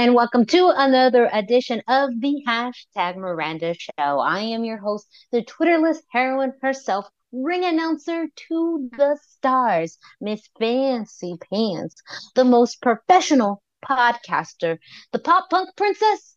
[0.00, 4.18] and welcome to another edition of the hashtag Miranda Show.
[4.18, 11.36] I am your host, the Twitterless heroine herself, ring announcer to the stars, Miss Fancy
[11.52, 12.02] Pants,
[12.34, 14.78] the most professional podcaster,
[15.12, 16.34] the pop punk princess,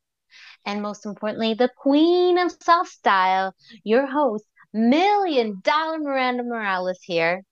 [0.66, 3.55] and most importantly, the queen of soft style,
[3.86, 7.45] your host, Million Dollar Miranda Morales here.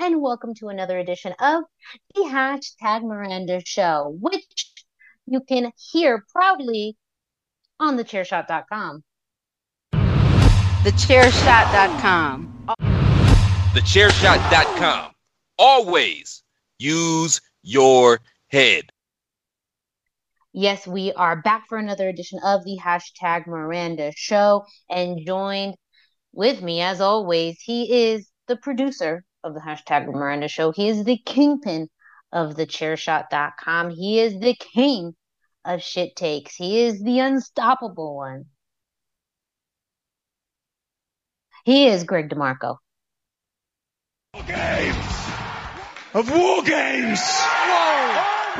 [0.00, 1.62] And welcome to another edition of
[2.12, 4.73] the hashtag Miranda Show, which
[5.26, 6.96] you can hear proudly
[7.80, 9.02] on thechairshot.com.
[9.92, 12.66] Thechairshot.com.
[13.72, 15.12] Thechairshot.com.
[15.58, 16.42] Always
[16.78, 18.84] use your head.
[20.52, 25.74] Yes, we are back for another edition of the hashtag Miranda Show and joined
[26.32, 30.70] with me, as always, he is the producer of the hashtag Miranda Show.
[30.70, 31.88] He is the kingpin
[32.34, 33.90] of the chairshot.com.
[33.90, 35.14] He is the king
[35.64, 36.54] of shit takes.
[36.54, 38.44] He is the unstoppable one.
[41.64, 42.76] He is Greg DeMarco.
[44.34, 45.14] War games
[46.14, 47.20] of war games.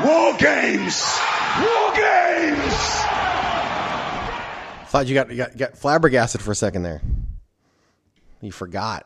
[0.03, 1.19] War games.
[1.57, 2.75] War games.
[4.87, 7.01] Thought you got, you got got flabbergasted for a second there.
[8.41, 9.05] You forgot.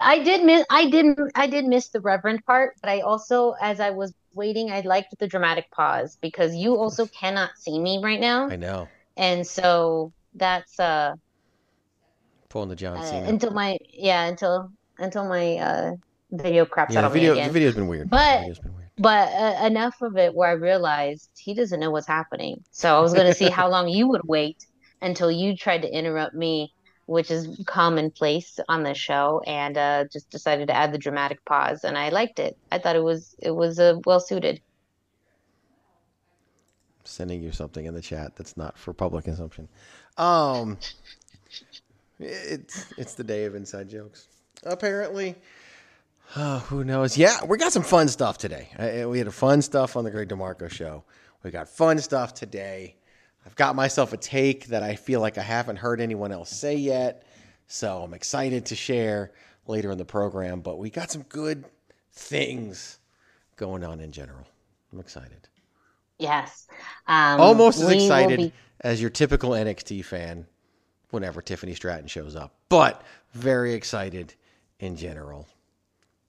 [0.00, 3.80] I did miss I didn't I did miss the reverend part, but I also as
[3.80, 8.20] I was waiting, I liked the dramatic pause because you also cannot see me right
[8.20, 8.48] now.
[8.48, 8.88] I know.
[9.16, 11.14] And so that's uh
[12.48, 15.92] Pulling the John uh, until my yeah, until until my uh
[16.30, 17.34] video craps yeah, out the Video.
[17.34, 18.10] The video's been weird.
[18.10, 18.88] But- been weird.
[19.00, 22.64] But uh, enough of it where I realized he doesn't know what's happening.
[22.72, 24.66] So I was going to see how long you would wait
[25.00, 26.72] until you tried to interrupt me,
[27.08, 31.82] which is commonplace on the show, and uh, just decided to add the dramatic pause,
[31.84, 32.56] and I liked it.
[32.70, 34.60] I thought it was it was uh, well suited.
[37.04, 39.68] sending you something in the chat that's not for public consumption.
[40.18, 40.76] Um,
[42.20, 44.28] it's it's the day of inside jokes.
[44.64, 45.34] Apparently,
[46.36, 47.16] oh, who knows?
[47.16, 48.68] Yeah, we got some fun stuff today.
[49.08, 51.04] We had a fun stuff on the Greg DeMarco show.
[51.42, 52.97] We got fun stuff today.
[53.48, 56.76] I've got myself a take that I feel like I haven't heard anyone else say
[56.76, 57.22] yet,
[57.66, 59.32] so I'm excited to share
[59.66, 60.60] later in the program.
[60.60, 61.64] But we got some good
[62.12, 62.98] things
[63.56, 64.46] going on in general.
[64.92, 65.48] I'm excited
[66.18, 66.66] Yes,
[67.06, 70.46] um, almost as excited be- as your typical NXT fan
[71.08, 73.00] whenever Tiffany Stratton shows up, but
[73.32, 74.34] very excited
[74.78, 75.48] in general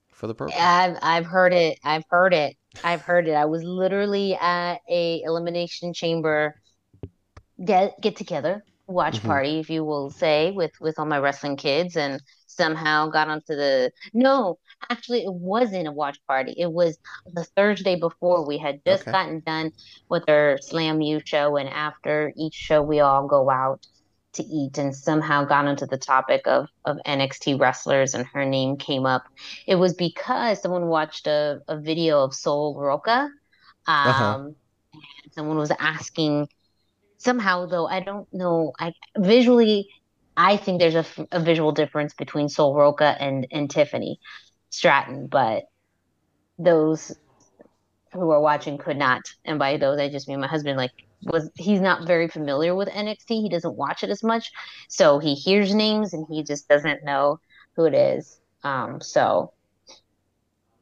[0.08, 0.58] for the program.
[0.58, 1.80] I've I've heard it.
[1.84, 2.56] I've heard it.
[2.82, 3.34] I've heard it.
[3.34, 6.56] I was literally at a elimination chamber
[7.64, 9.24] get get together, watch Mhm.
[9.24, 13.56] party, if you will say, with with all my wrestling kids, and somehow got onto
[13.56, 14.60] the no,
[14.90, 16.54] actually it wasn't a watch party.
[16.58, 19.12] It was the Thursday before we had just Okay.
[19.12, 19.72] gotten done
[20.10, 23.82] with our Slam U show, and after each show we all go out
[24.34, 28.78] to eat and somehow got onto the topic of of NXT wrestlers and her name
[28.78, 29.24] came up.
[29.68, 33.30] It was because someone watched a, a video of Sol Ruca.
[33.88, 34.38] Um Uh-huh.
[35.24, 36.48] and someone was asking
[37.20, 39.90] somehow though I don't know I visually
[40.36, 40.96] I think there's
[41.32, 44.20] a visual difference between Sol Ruca and and Tiffany
[44.70, 45.64] Stratton, but
[46.58, 47.16] those
[48.14, 49.22] who are watching could not.
[49.46, 50.92] And by those I just mean my husband like
[51.24, 53.42] was he's not very familiar with NXT.
[53.42, 54.50] He doesn't watch it as much.
[54.88, 57.40] So he hears names and he just doesn't know
[57.76, 58.40] who it is.
[58.64, 59.52] Um so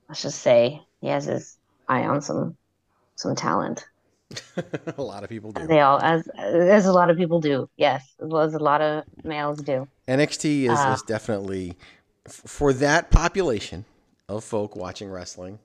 [0.07, 1.57] let's just say he has his
[1.87, 2.55] eye on some
[3.15, 3.85] some talent.
[4.97, 5.65] a lot of people do.
[5.67, 7.69] They all as as a lot of people do.
[7.77, 9.87] Yes, as a lot of males do.
[10.07, 11.77] NXT is, Uh, is definitely
[12.27, 13.85] for that population
[14.27, 15.59] of folk watching wrestling.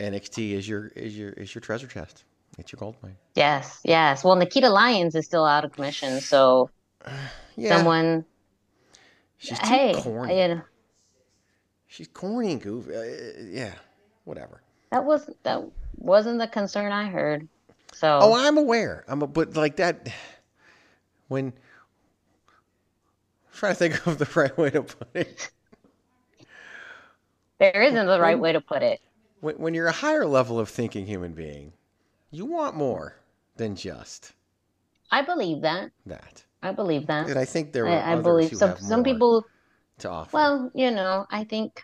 [0.00, 2.24] NXT is your is your is your treasure chest.
[2.58, 3.16] It's your gold mine.
[3.34, 4.24] Yes, yes.
[4.24, 6.70] Well, Nikita Lyons is still out of commission, so
[7.56, 8.24] Yeah, someone.
[9.36, 10.40] she's too hey, corny.
[10.42, 10.60] you know,
[11.88, 12.94] She's corny and goofy.
[12.94, 13.74] Uh, yeah,
[14.24, 14.62] whatever.
[14.90, 15.62] that was that
[15.96, 17.48] wasn't the concern I heard.
[17.96, 19.04] So Oh, I'm aware.
[19.08, 20.08] I'm a, but like that
[21.28, 21.52] when I'm
[23.54, 25.50] trying to think of the right way to put it.
[27.58, 29.00] there isn't the right way to put it.
[29.40, 31.72] When, when you're a higher level of thinking human being,
[32.30, 33.16] you want more
[33.56, 34.32] than just
[35.10, 35.90] I believe that.
[36.04, 36.44] that.
[36.62, 37.28] I believe that.
[37.30, 39.46] And I think there are I, I others believe who some have some people.
[39.98, 40.36] to offer.
[40.36, 41.82] Well, you know, I think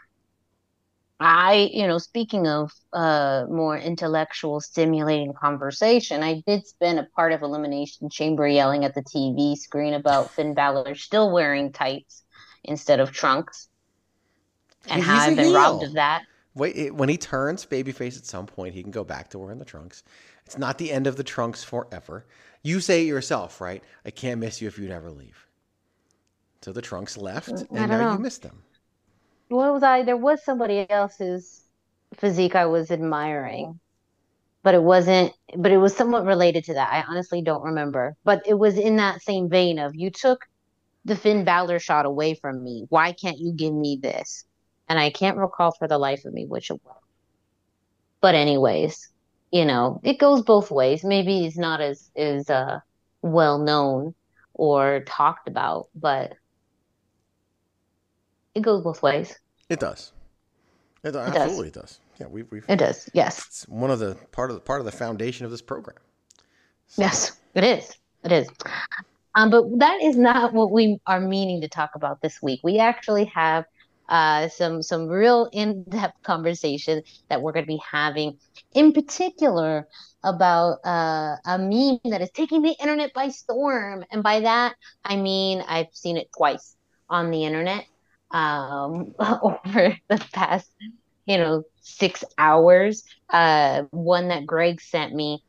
[1.25, 7.33] I, you know, speaking of uh more intellectual stimulating conversation, I did spend a part
[7.33, 12.23] of Elimination Chamber yelling at the TV screen about Finn Balor still wearing tights
[12.65, 13.69] instead of trunks.
[14.89, 16.23] And He's how I've been robbed of that.
[16.55, 19.59] Wait, it, when he turns babyface at some point, he can go back to wearing
[19.59, 20.03] the trunks.
[20.45, 22.27] It's not the end of the trunks forever.
[22.63, 23.83] You say it yourself, right?
[24.05, 25.47] I can't miss you if you never leave.
[26.63, 28.13] So the trunks left, I and now know.
[28.13, 28.63] you miss them.
[29.53, 30.03] What was I?
[30.03, 31.63] There was somebody else's
[32.15, 33.81] physique I was admiring,
[34.63, 36.91] but it wasn't, but it was somewhat related to that.
[36.93, 40.47] I honestly don't remember, but it was in that same vein of you took
[41.05, 42.87] the Finn Balor shot away from me.
[42.89, 44.45] Why can't you give me this?
[44.89, 46.97] And I can't recall for the life of me which it was.
[48.23, 49.09] But anyways,
[49.51, 51.05] you know, it goes both ways.
[51.05, 52.81] Maybe it's not as as uh
[53.21, 54.15] well known
[54.55, 56.35] or talked about, but
[58.55, 59.39] it goes both ways.
[59.69, 60.13] It does.
[61.05, 61.35] It, does.
[61.35, 61.99] absolutely it does.
[62.21, 62.65] Yeah, we, we've.
[62.69, 63.09] It does.
[63.13, 63.45] Yes.
[63.47, 65.97] It's one of the part of the part of the foundation of this program.
[66.97, 67.93] Yes, it is.
[68.25, 68.49] It is.
[69.35, 72.61] Um, but that is not what we are meaning to talk about this week.
[72.63, 73.65] We actually have
[74.09, 78.37] uh, some some real in-depth conversation that we're going to be having,
[78.75, 79.89] in particular
[80.23, 84.05] about uh, a meme that is taking the internet by storm.
[84.11, 86.77] And by that, I mean I've seen it twice
[87.09, 87.87] on the internet
[88.33, 90.71] um, over the past,
[91.27, 93.05] you know, six hours.
[93.31, 95.43] Uh, one that Greg sent me.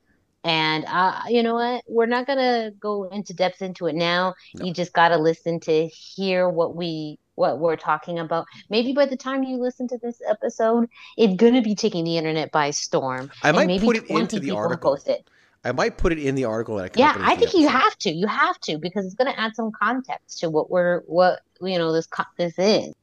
[0.45, 1.83] And uh, you know what?
[1.88, 4.35] We're not gonna go into depth into it now.
[4.56, 4.65] No.
[4.65, 8.45] You just gotta listen to hear what we what we're talking about.
[8.69, 12.51] Maybe by the time you listen to this episode, it's gonna be taking the internet
[12.51, 13.31] by storm.
[13.41, 14.97] I might maybe put it into the article.
[15.06, 15.29] It.
[15.63, 18.12] I might put it in the article that Yeah, I think you have to.
[18.12, 21.92] You have to because it's gonna add some context to what we're what you know
[21.92, 22.07] this
[22.38, 22.94] this is.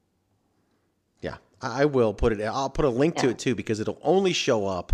[1.20, 2.40] Yeah, I will put it.
[2.42, 4.92] I'll put a link to it too because it'll only show up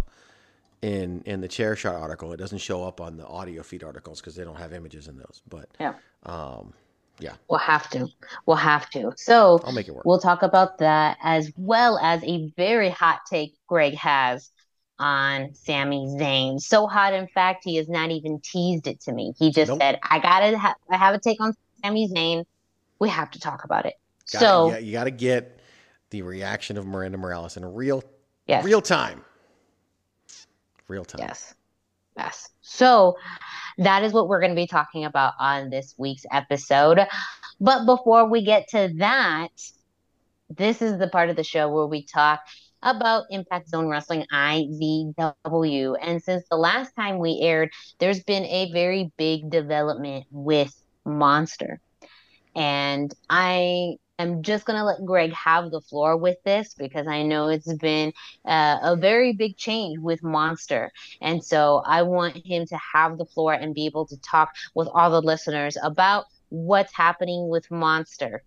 [0.82, 2.32] in in the chair shot article.
[2.32, 5.16] It doesn't show up on the audio feed articles because they don't have images in
[5.16, 5.42] those.
[5.48, 5.94] But Yeah.
[6.24, 6.74] um,
[7.18, 8.08] yeah, We'll have to.
[8.44, 9.12] We'll have to.
[9.16, 10.04] So I'll make it work.
[10.04, 14.50] We'll talk about that as well as a very hot take Greg has
[14.98, 16.60] on Sammy Zayn.
[16.60, 19.32] So hot, in fact, he has not even teased it to me.
[19.38, 19.80] He just Nope.
[19.80, 22.44] said, "I gotta, ha- I have a take on Sammy Zayn.
[22.98, 23.94] We have to talk about it."
[24.32, 25.60] Gotta- so yeah, you got to get
[26.10, 28.02] the reaction of Miranda Morales in real
[28.46, 29.25] yes, real time.
[30.88, 31.20] Real time.
[31.20, 31.54] yes,
[32.16, 32.48] yes.
[32.60, 33.16] So
[33.78, 37.00] that is what we're going to be talking about on this week's episode.
[37.60, 39.50] But before we get to that,
[40.50, 42.40] this is the part of the show where we talk
[42.82, 45.96] about Impact Zone Wrestling IZW.
[46.00, 50.72] And since the last time we aired, there's been a very big development with
[51.04, 51.81] Monster.
[52.56, 57.22] And I am just going to let Greg have the floor with this because I
[57.22, 58.12] know it's been
[58.46, 60.90] uh, a very big change with Monster.
[61.20, 64.88] And so I want him to have the floor and be able to talk with
[64.88, 68.42] all the listeners about what's happening with Monster.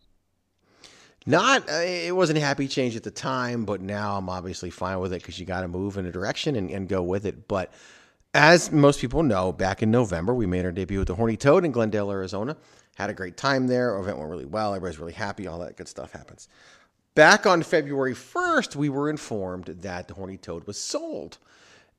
[1.26, 5.00] Not, uh, it wasn't a happy change at the time, but now I'm obviously fine
[5.00, 7.48] with it because you got to move in a direction and, and go with it.
[7.48, 7.72] But
[8.34, 11.66] as most people know, back in November, we made our debut with the Horny Toad
[11.66, 12.56] in Glendale, Arizona.
[13.00, 13.98] Had a great time there.
[13.98, 14.76] Event went really well.
[14.76, 15.48] Everybody's really happy.
[15.48, 16.50] All that good stuff happens.
[17.16, 21.38] Back on February 1st, we were informed that the Horny Toad was sold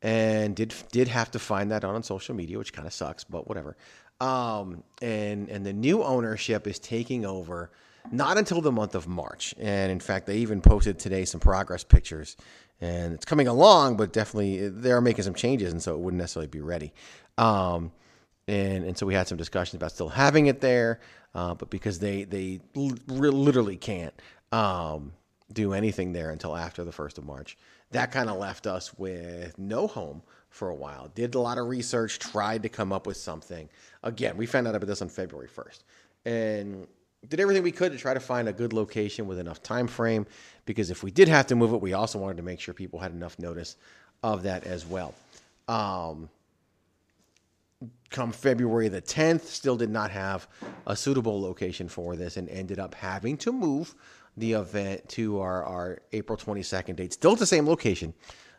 [0.02, 3.24] and did did have to find that out on social media, which kind of sucks,
[3.24, 3.78] but whatever.
[4.20, 7.70] Um, and and the new ownership is taking over
[8.12, 9.54] not until the month of March.
[9.58, 12.36] And in fact, they even posted today some progress pictures,
[12.78, 16.48] and it's coming along, but definitely they're making some changes, and so it wouldn't necessarily
[16.48, 16.92] be ready.
[17.38, 17.90] Um,
[18.50, 21.00] and and so we had some discussions about still having it there,
[21.34, 24.14] uh, but because they they li- literally can't
[24.50, 25.12] um,
[25.52, 27.56] do anything there until after the first of March,
[27.92, 31.08] that kind of left us with no home for a while.
[31.14, 33.68] Did a lot of research, tried to come up with something.
[34.02, 35.84] Again, we found out about this on February first,
[36.24, 36.88] and
[37.28, 40.26] did everything we could to try to find a good location with enough time frame.
[40.64, 42.98] Because if we did have to move it, we also wanted to make sure people
[42.98, 43.76] had enough notice
[44.24, 45.14] of that as well.
[45.68, 46.28] Um,
[48.10, 50.48] come February the 10th, still did not have
[50.86, 53.94] a suitable location for this and ended up having to move
[54.36, 57.12] the event to our, our April 22nd date.
[57.12, 58.14] Still at the same location,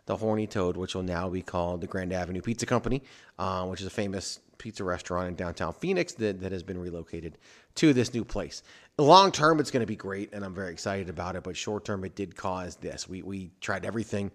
[0.06, 3.04] the Horny Toad, which will now be called the Grand Avenue Pizza Company,
[3.40, 7.38] uh, which is a famous pizza restaurant in downtown Phoenix that, that has been relocated
[7.76, 8.64] to this new place.
[8.98, 11.44] Long term, it's going to be great, and I'm very excited about it.
[11.44, 13.10] But short term, it did cause this.
[13.10, 14.32] We, we tried everything.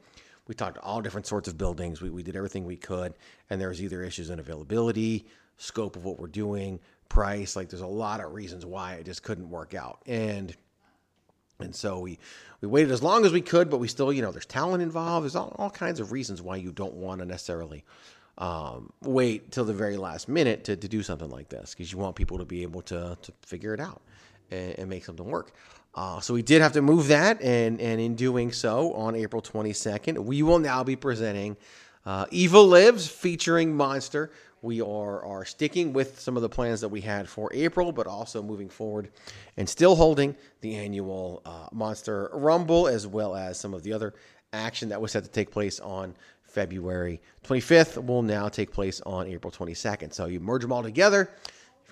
[0.46, 2.00] We talked to all different sorts of buildings.
[2.00, 3.14] We, we did everything we could,
[3.50, 5.26] and there was either issues in availability,
[5.58, 7.56] scope of what we're doing, price.
[7.56, 10.02] Like there's a lot of reasons why it just couldn't work out.
[10.06, 10.54] And
[11.58, 12.18] and so we,
[12.60, 15.24] we waited as long as we could, but we still, you know, there's talent involved.
[15.24, 17.82] There's all, all kinds of reasons why you don't want to necessarily
[18.38, 21.98] um, wait till the very last minute to, to do something like this because you
[21.98, 24.02] want people to be able to, to figure it out
[24.50, 25.52] and, and make something work.
[25.96, 29.40] Uh, so we did have to move that, and, and in doing so, on April
[29.40, 31.56] 22nd, we will now be presenting
[32.04, 34.30] uh, Evil Lives featuring Monster
[34.62, 38.06] we are, are sticking with some of the plans that we had for April, but
[38.06, 39.10] also moving forward
[39.56, 44.14] and still holding the annual uh, Monster Rumble as well as some of the other
[44.52, 49.28] action that was set to take place on February 25th will now take place on
[49.28, 50.12] April 22nd.
[50.12, 51.30] So you merge them all together.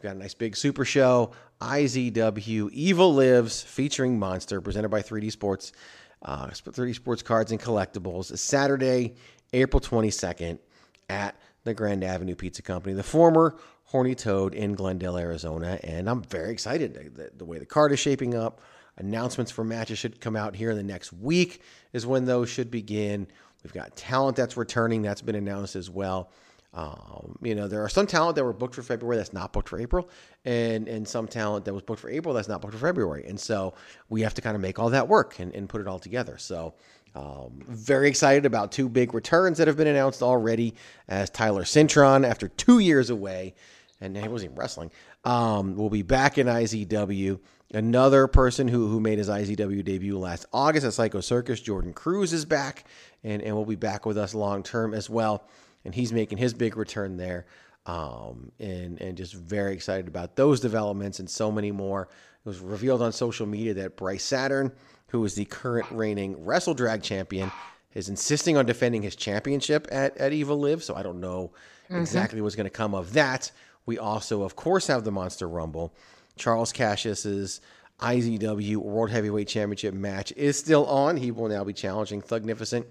[0.04, 1.30] Got a nice big super show,
[1.62, 5.72] IZW Evil Lives featuring Monster, presented by 3D Sports,
[6.20, 9.14] uh, 3D Sports Cards and Collectibles, Saturday,
[9.54, 10.58] April 22nd
[11.08, 15.80] at the Grand Avenue Pizza Company, the former Horny Toad in Glendale, Arizona.
[15.82, 17.14] And I'm very excited.
[17.14, 18.60] The, the, way the card is shaping up,
[18.98, 21.62] announcements for matches should come out here in the next week,
[21.94, 23.26] is when those should begin.
[23.62, 26.30] We've got talent that's returning, that's been announced as well.
[26.74, 29.68] Um, you know, there are some talent that were booked for February that's not booked
[29.68, 30.10] for April,
[30.44, 33.24] and and some talent that was booked for April that's not booked for February.
[33.26, 33.74] And so
[34.08, 36.36] we have to kind of make all that work and, and put it all together.
[36.36, 36.74] So
[37.14, 40.74] um, very excited about two big returns that have been announced already
[41.06, 43.54] as Tyler Cintron, after two years away,
[44.00, 44.90] and he wasn't even wrestling,
[45.24, 47.38] um, will be back in IZW.
[47.72, 52.32] Another person who, who made his IZW debut last August at Psycho Circus, Jordan Cruz,
[52.32, 52.84] is back
[53.22, 55.44] and, and will be back with us long term as well.
[55.84, 57.46] And he's making his big return there.
[57.86, 62.08] Um, and, and just very excited about those developments and so many more.
[62.44, 64.72] It was revealed on social media that Bryce Saturn
[65.14, 67.52] who is the current reigning Wrestle Drag champion,
[67.94, 70.82] is insisting on defending his championship at, at Evil Live.
[70.82, 71.52] So I don't know
[71.84, 72.00] mm-hmm.
[72.00, 73.52] exactly what's going to come of that.
[73.86, 75.94] We also, of course, have the Monster Rumble.
[76.34, 77.60] Charles Cassius's
[78.00, 81.16] IZW World Heavyweight Championship match is still on.
[81.16, 82.84] He will now be challenging Thugnificent.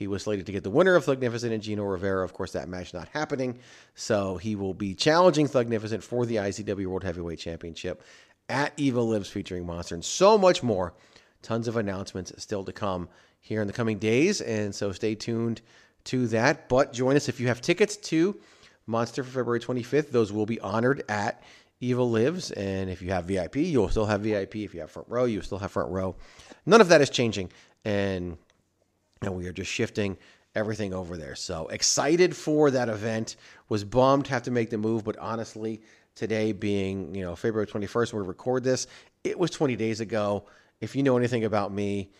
[0.00, 2.24] He was slated to get the winner of Thugnificent and Gino Rivera.
[2.24, 3.58] Of course, that match not happening.
[3.94, 8.02] So he will be challenging Thugnificent for the IZW World Heavyweight Championship
[8.48, 10.94] at Evil Lives featuring Monster and so much more
[11.42, 14.40] tons of announcements still to come here in the coming days.
[14.40, 15.60] And so stay tuned
[16.04, 16.70] to that.
[16.70, 18.40] But join us if you have tickets to
[18.86, 20.12] Monster for February 25th.
[20.12, 21.42] Those will be honored at
[21.80, 22.52] Evil Lives.
[22.52, 24.56] And if you have VIP, you'll still have VIP.
[24.56, 26.16] If you have front row, you still have front row.
[26.64, 27.52] None of that is changing.
[27.84, 28.38] And,
[29.22, 30.16] and we are just shifting
[30.54, 31.34] everything over there.
[31.34, 33.36] So excited for that event.
[33.68, 35.80] Was bummed to have to make the move, but honestly,
[36.14, 38.86] today being, you know, February 21st when we record this,
[39.22, 40.44] it was 20 days ago
[40.80, 42.10] if you know anything about me,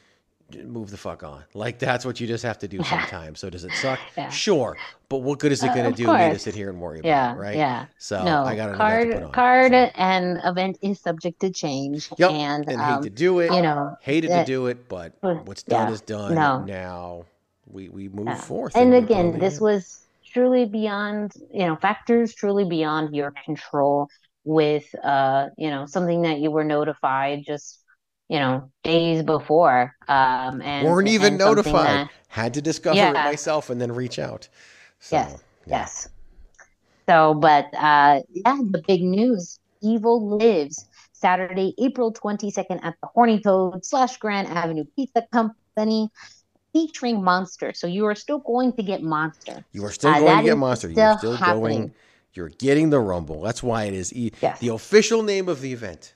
[0.65, 1.45] move the fuck on.
[1.55, 3.41] Like that's what you just have to do sometimes.
[3.41, 3.99] so does it suck?
[4.17, 4.29] Yeah.
[4.31, 4.77] Sure,
[5.09, 6.21] but what good is it going to uh, do course.
[6.21, 7.39] me to sit here and worry yeah, about?
[7.39, 7.57] It, right?
[7.57, 7.87] Yeah.
[7.99, 9.33] So no, I got card.
[9.33, 9.91] card so.
[9.95, 12.11] and event is subject to change.
[12.17, 12.31] Yep.
[12.31, 13.53] And, and um, hate to do it.
[13.53, 16.35] You know, hated to do it, but what's done yeah, is done.
[16.35, 16.65] No.
[16.65, 17.25] Now
[17.67, 18.35] we we move yeah.
[18.37, 18.77] forth.
[18.77, 24.09] And, and again, this was truly beyond you know factors truly beyond your control
[24.45, 27.80] with uh you know something that you were notified just
[28.31, 29.95] you know, days before.
[30.09, 31.87] Um, and weren't even and notified.
[31.87, 33.11] That, Had to discover yeah.
[33.11, 34.49] it myself and then reach out.
[35.01, 35.31] So, yes.
[35.67, 35.79] Yeah.
[35.79, 36.09] Yes.
[37.09, 43.09] So, but uh, yeah, the big news: Evil lives Saturday, April twenty second at the
[43.09, 46.09] Horny Toad slash Grand Avenue Pizza Company.
[46.73, 49.65] Featuring Monster, so you are still going to get Monster.
[49.73, 50.89] You are still uh, going to get Monster.
[50.89, 51.79] You're still happening.
[51.79, 51.95] going.
[52.33, 53.43] You're getting the Rumble.
[53.43, 54.61] That's why it is e- yes.
[54.61, 56.15] the official name of the event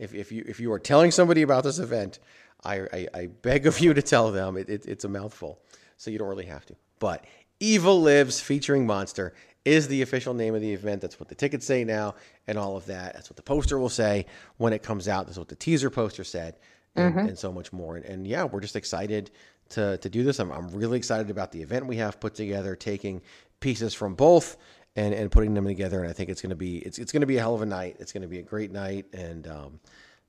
[0.00, 2.18] if, if you if you are telling somebody about this event,
[2.64, 5.60] I, I, I beg of you to tell them it, it, it's a mouthful,
[5.96, 6.76] so you don't really have to.
[6.98, 7.26] But
[7.60, 11.02] Evil Lives featuring Monster is the official name of the event.
[11.02, 12.14] That's what the tickets say now,
[12.46, 13.12] and all of that.
[13.14, 14.26] That's what the poster will say
[14.56, 15.26] when it comes out.
[15.26, 16.56] That's what the teaser poster said,
[16.96, 17.28] and, mm-hmm.
[17.28, 17.96] and so much more.
[17.96, 19.30] And, and, yeah, we're just excited
[19.70, 20.40] to to do this.
[20.40, 23.20] I'm I'm really excited about the event we have put together, taking
[23.60, 24.56] pieces from both
[24.96, 26.00] and and putting them together.
[26.00, 27.62] And I think it's going to be it's it's going to be a hell of
[27.62, 27.96] a night.
[28.00, 29.80] It's going to be a great night, and um,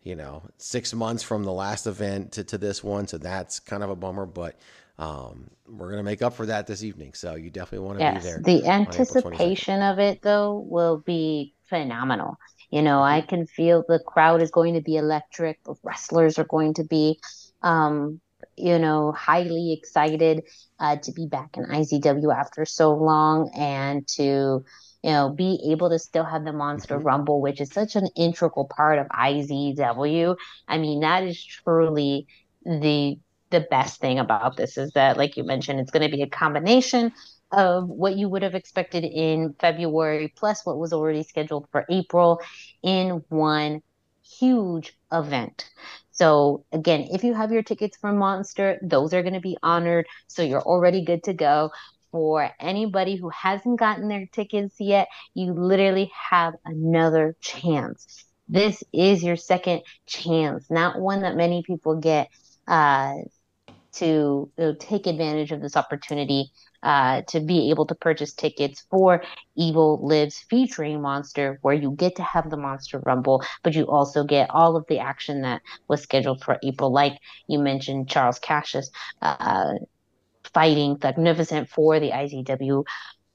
[0.03, 3.83] you know, six months from the last event to, to this one, so that's kind
[3.83, 4.25] of a bummer.
[4.25, 4.57] But
[4.97, 7.13] um, we're going to make up for that this evening.
[7.13, 8.45] So you definitely want to Yes, be there.
[8.45, 9.55] the on April 22nd.
[9.55, 12.37] anticipation of it though will be phenomenal.
[12.71, 13.15] You know, Mm-hmm.
[13.15, 15.63] I can feel the crowd is going to be electric.
[15.63, 17.19] The wrestlers are going to be,
[17.61, 18.21] um,
[18.57, 20.43] you know, highly excited
[20.79, 24.23] uh, to be back in IZW after so long and to,
[25.03, 27.05] you know, be able to still have the Monster Mhm.
[27.05, 30.35] Rumble, which is such an integral part of IZW.
[30.67, 32.27] I mean, that is truly
[32.65, 33.17] the
[33.51, 36.27] the best thing about this is that, like you mentioned, it's going to be a
[36.29, 37.11] combination
[37.51, 42.39] of what you would have expected in February plus what was already scheduled for April
[42.83, 43.81] in one
[44.39, 45.69] huge event.
[46.21, 50.05] So again, if you have your tickets for Monster, those are going to be honored.
[50.27, 51.71] So you're already good to go.
[52.11, 58.23] For anybody who hasn't gotten their tickets yet, you literally have another chance.
[58.47, 62.29] This is your second chance, not one that many people get
[62.67, 63.15] uh,
[63.93, 66.51] to you know, take advantage of this opportunity
[66.83, 69.23] uh, to be able to purchase tickets for
[69.55, 74.23] Evil Lives featuring Monster, where you get to have the Monster Rumble, but you also
[74.23, 78.89] get all of the action that was scheduled for April, like you mentioned, Charles Cassius
[79.21, 79.73] uh,
[80.53, 82.83] fighting Magnificent for the IZW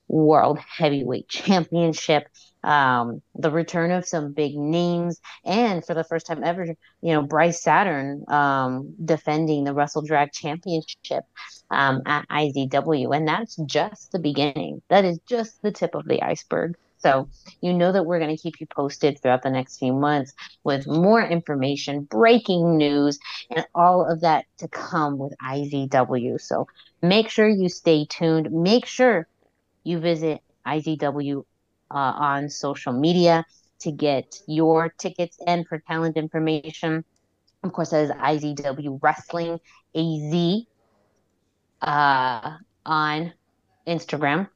[0.08, 2.28] World Heavyweight Championship.
[2.64, 6.64] Um, the return of some big names, and for the first time ever,
[7.00, 11.24] you know, Bryce Saturn um, defending the Wrestle Drag Championship
[11.70, 14.82] um, at IZW, and that's just the beginning.
[14.88, 16.76] That is just the tip of the iceberg.
[16.98, 17.28] So
[17.60, 20.32] you know that we're going to keep you posted throughout the next few months
[20.64, 23.18] with more information, breaking news,
[23.54, 26.40] and all of that to come with IZW.
[26.40, 26.66] So
[27.02, 28.50] make sure you stay tuned.
[28.50, 29.28] Make sure
[29.86, 31.44] you visit IZW
[31.90, 33.44] uh, on social media
[33.78, 37.04] to get your tickets and for talent information.
[37.62, 39.60] Of course, that is IZW Wrestling
[39.94, 40.62] AZ
[41.82, 43.32] uh, on
[43.86, 44.48] Instagram.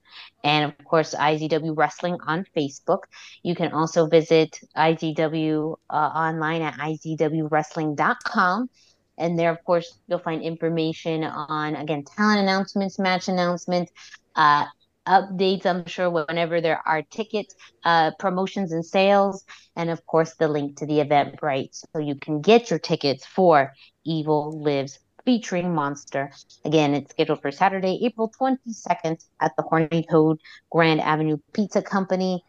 [0.42, 3.04] And of course, IZW Wrestling on Facebook.
[3.44, 8.70] You can also visit IZW uh, online at IZWWrestling.com.
[9.18, 13.92] And there, of course, you'll find information on, again, talent announcements, match announcements,
[14.34, 14.64] uh,
[15.06, 19.44] updates, I'm sure, whenever there are tickets, uh, promotions and sales,
[19.76, 21.82] and of course, the link to the Eventbrite.
[21.92, 23.72] So you can get your tickets for
[24.04, 26.30] Evil Lives featuring Monster.
[26.64, 30.38] Again, it's scheduled for Saturday, April 22nd at the Horny Toad
[30.70, 32.42] Grand Avenue Pizza Company.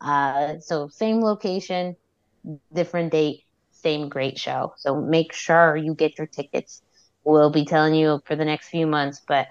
[0.00, 1.96] Uh, so same location,
[2.72, 4.74] different date, same great show.
[4.78, 6.82] So make sure you get your tickets.
[7.24, 9.48] We'll be telling you for the next few months, but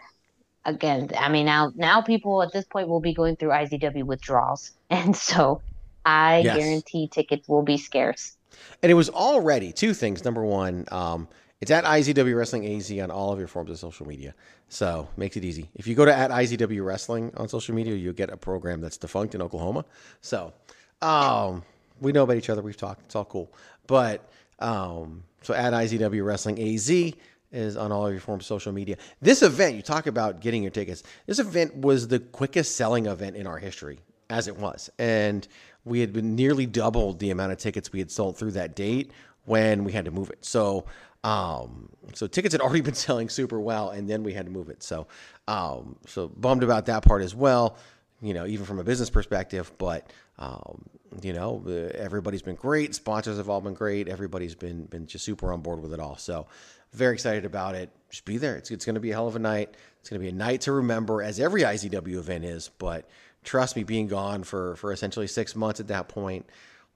[0.65, 4.71] again, I mean now now people at this point will be going through IZW withdrawals,
[4.89, 5.61] and so
[6.05, 6.57] I Yes.
[6.57, 8.35] guarantee tickets will be scarce.
[8.81, 10.23] And it was already two things.
[10.23, 11.27] Number one, um,
[11.61, 14.33] it's at IZW Wrestling AZ on all of your forms of social media.
[14.69, 15.69] So makes it easy.
[15.75, 18.97] If you go to at IZW Wrestling on social media, you'll get a program that's
[18.97, 19.85] defunct in Oklahoma.
[20.21, 20.53] So
[21.01, 21.63] um,
[21.99, 22.61] we know about each other.
[22.61, 23.01] We've talked.
[23.05, 23.51] It's all cool.
[23.87, 27.13] But um, so at IZW Wrestling AZ
[27.51, 28.97] is on all of your forms of social media.
[29.21, 31.03] This event, you talk about getting your tickets.
[31.25, 34.89] This event was the quickest selling event in our history, as it was.
[34.99, 35.47] And
[35.83, 39.11] we had been nearly doubled the amount of tickets we had sold through that date
[39.45, 40.43] when we had to move it.
[40.43, 40.85] So,
[41.23, 44.69] um, so tickets had already been selling super well, and then we had to move
[44.69, 44.83] it.
[44.83, 45.07] So,
[45.47, 47.77] um, so bummed about that part as well.
[48.21, 50.85] You know, even from a business perspective, but um,
[51.21, 52.95] you know, uh, everybody's been great.
[52.95, 54.07] Sponsors have all been great.
[54.07, 56.17] Everybody's been been just super on board with it all.
[56.17, 56.47] So,
[56.95, 57.89] very excited about it.
[58.09, 58.55] Just be there.
[58.55, 59.75] It's it's going to be a hell of a night.
[59.99, 62.69] It's going to be a night to remember, as every IZW event is.
[62.77, 63.07] But
[63.43, 66.45] trust me, being gone for for essentially six months at that point,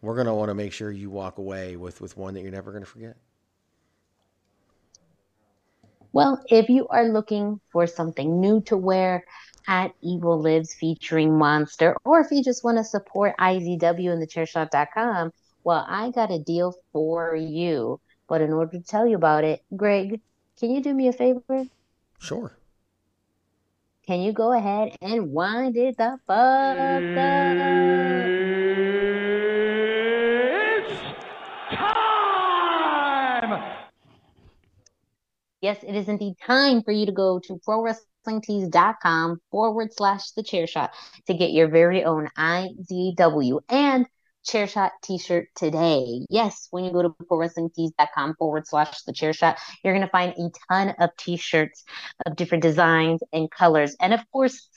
[0.01, 2.51] we're going to want to make sure you walk away with with one that you're
[2.51, 3.17] never going to forget.
[6.11, 9.23] Well, if you are looking for something new to wear
[9.67, 15.31] at Evil Lives featuring Monster, or if you just want to support IZW and thechairshot.com,
[15.63, 17.99] well, I got a deal for you.
[18.29, 20.21] But in order to tell you about it, Greg,
[20.59, 21.65] can you do me a favor?
[22.19, 22.55] Sure.
[24.05, 27.01] Can you go ahead and wind it the fuck up?
[30.77, 31.01] It's
[31.75, 32.03] time!
[35.61, 40.67] Yes, it is indeed time for you to go to prowrestlingtees.com forward slash the chair
[40.67, 40.91] shot
[41.25, 44.05] to get your very own IZW and
[44.49, 46.25] chair shot t-shirt today.
[46.29, 50.33] Yes, when you go to prowrestlingtees.com forward slash the chair shot, you're going to find
[50.33, 51.83] a ton of t-shirts
[52.25, 53.95] of different designs and colors.
[53.99, 54.69] And of course,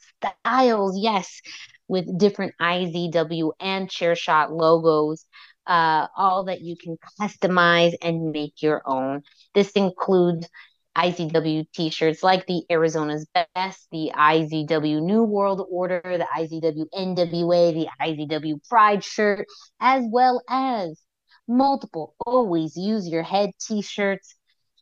[0.44, 0.98] styles.
[0.98, 1.40] Yes,
[1.88, 5.24] with different IZW and chair shot logos.
[5.64, 9.22] Uh, all that you can customize and make your own.
[9.54, 10.48] This includes
[10.96, 17.88] IZW t-shirts like the Arizona's Best, the IZW New World Order, the IZW NWA, the
[18.00, 19.46] IZW Pride shirt,
[19.80, 21.00] as well as
[21.48, 24.34] multiple always use your head t-shirts.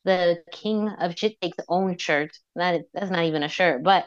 [0.04, 2.30] The King of Shit Takes Own shirt.
[2.56, 4.06] That that's not even a shirt, but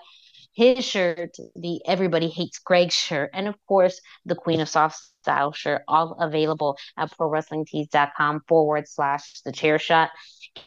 [0.53, 5.51] his shirt, the Everybody Hates Greg shirt, and of course the Queen of Soft Style
[5.51, 10.09] shirt, all available at prowrestlingtees.com forward slash the chair shot.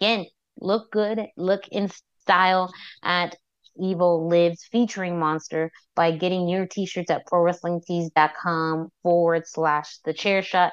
[0.01, 0.27] Again,
[0.61, 1.91] look good, look in
[2.21, 3.37] style at
[3.79, 10.73] Evil Lives featuring Monster by getting your t-shirts at prowrestlingtees.com forward slash the chair shot.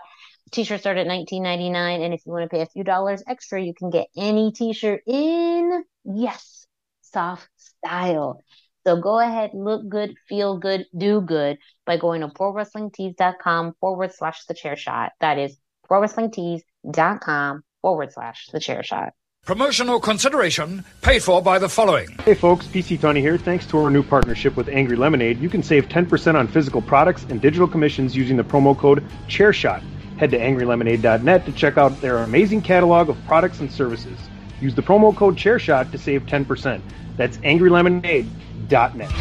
[0.51, 3.73] T-shirts start at $19.99, and if you want to pay a few dollars extra, you
[3.73, 6.67] can get any t-shirt in yes,
[7.01, 8.41] soft style.
[8.85, 14.45] So go ahead, look good, feel good, do good by going to prowrestlingtees.com forward slash
[14.45, 15.13] the chair shot.
[15.21, 15.57] That is
[15.89, 19.13] prowrestlingtees.com forward slash the chair shot.
[19.45, 22.07] Promotional consideration paid for by the following.
[22.23, 23.37] Hey folks, PC Tony here.
[23.37, 27.25] Thanks to our new partnership with Angry Lemonade, you can save 10% on physical products
[27.27, 29.83] and digital commissions using the promo code ChairShot.
[30.17, 34.17] Head to angrylemonade.net to check out their amazing catalog of products and services.
[34.61, 36.81] Use the promo code ChairShot to save 10%.
[37.17, 39.11] That's angrylemonade.net.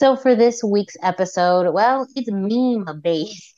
[0.00, 3.57] So for this week's episode, well, it's meme based.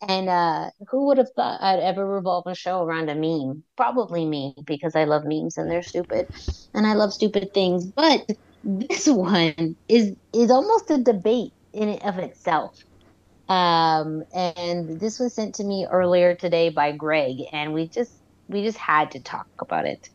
[0.00, 3.64] And uh, who would have thought I'd ever revolve a show around a meme?
[3.76, 6.28] Probably me, because I love memes and they're stupid,
[6.74, 7.86] and I love stupid things.
[7.86, 8.24] But
[8.62, 12.76] this one is is almost a debate in and of itself.
[13.48, 18.12] Um, and this was sent to me earlier today by Greg, and we just
[18.48, 20.08] we just had to talk about it.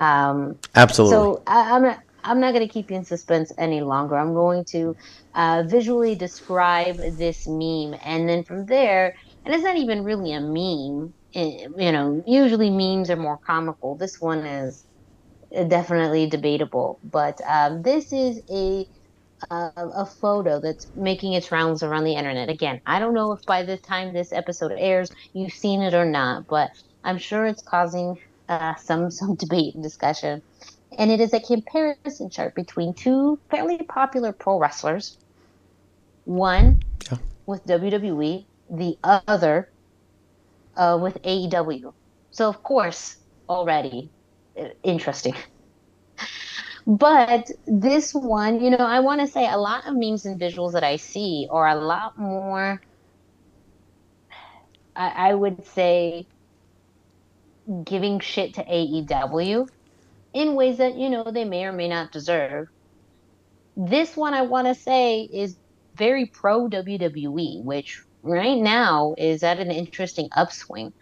[0.00, 1.16] Um, Absolutely.
[1.16, 4.16] so I, I'm not I'm not going to keep you in suspense any longer.
[4.16, 4.94] I'm going to
[5.34, 10.40] uh, visually describe this meme, and then from there, and it's not even really a
[10.40, 11.14] meme.
[11.34, 13.96] eh, You know, usually memes are more comical.
[13.96, 14.84] This one is
[15.68, 18.86] definitely debatable, but um, this is a
[19.50, 22.48] uh, a photo that's making its rounds around the internet.
[22.48, 26.04] Again, I don't know if by the time this episode airs, you've seen it or
[26.06, 26.70] not, but
[27.04, 28.16] I'm sure it's causing
[28.48, 30.42] uh, some some debate and discussion.
[30.98, 35.18] And it is a comparison chart between two fairly popular pro wrestlers.
[36.24, 37.18] One Yeah.
[37.46, 39.72] with WWE, the other
[40.76, 41.92] uh, with AEW.
[42.30, 43.16] So of course,
[43.48, 44.10] already
[44.58, 45.34] uh, interesting.
[46.86, 50.72] But this one, you know, I want to say a lot of memes and visuals
[50.72, 52.80] that I see are a lot more,
[54.96, 56.26] I, I would say,
[57.84, 59.68] giving shit to AEW
[60.32, 62.68] in ways that, you know, they may or may not deserve.
[63.76, 65.56] This one, I want to say, is
[65.96, 70.92] very pro WWE, which right now is at an interesting upswing.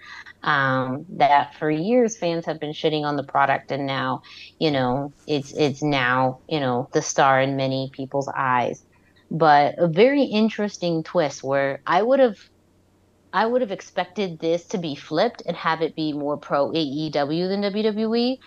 [0.40, 4.22] Um, that for years fans have been shitting on the product, and now,
[4.60, 8.84] you know, it's it's now you know the star in many people's eyes.
[9.32, 12.38] But a very interesting twist where I would have
[13.32, 17.48] I would have expected this to be flipped and have it be more pro AEW
[17.48, 18.38] than WWE,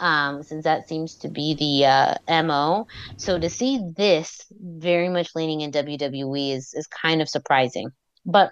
[0.00, 2.86] um, since that seems to be the uh, MO.
[3.16, 7.90] So to see this very much leaning in WWE is, is kind of surprising.
[8.26, 8.50] But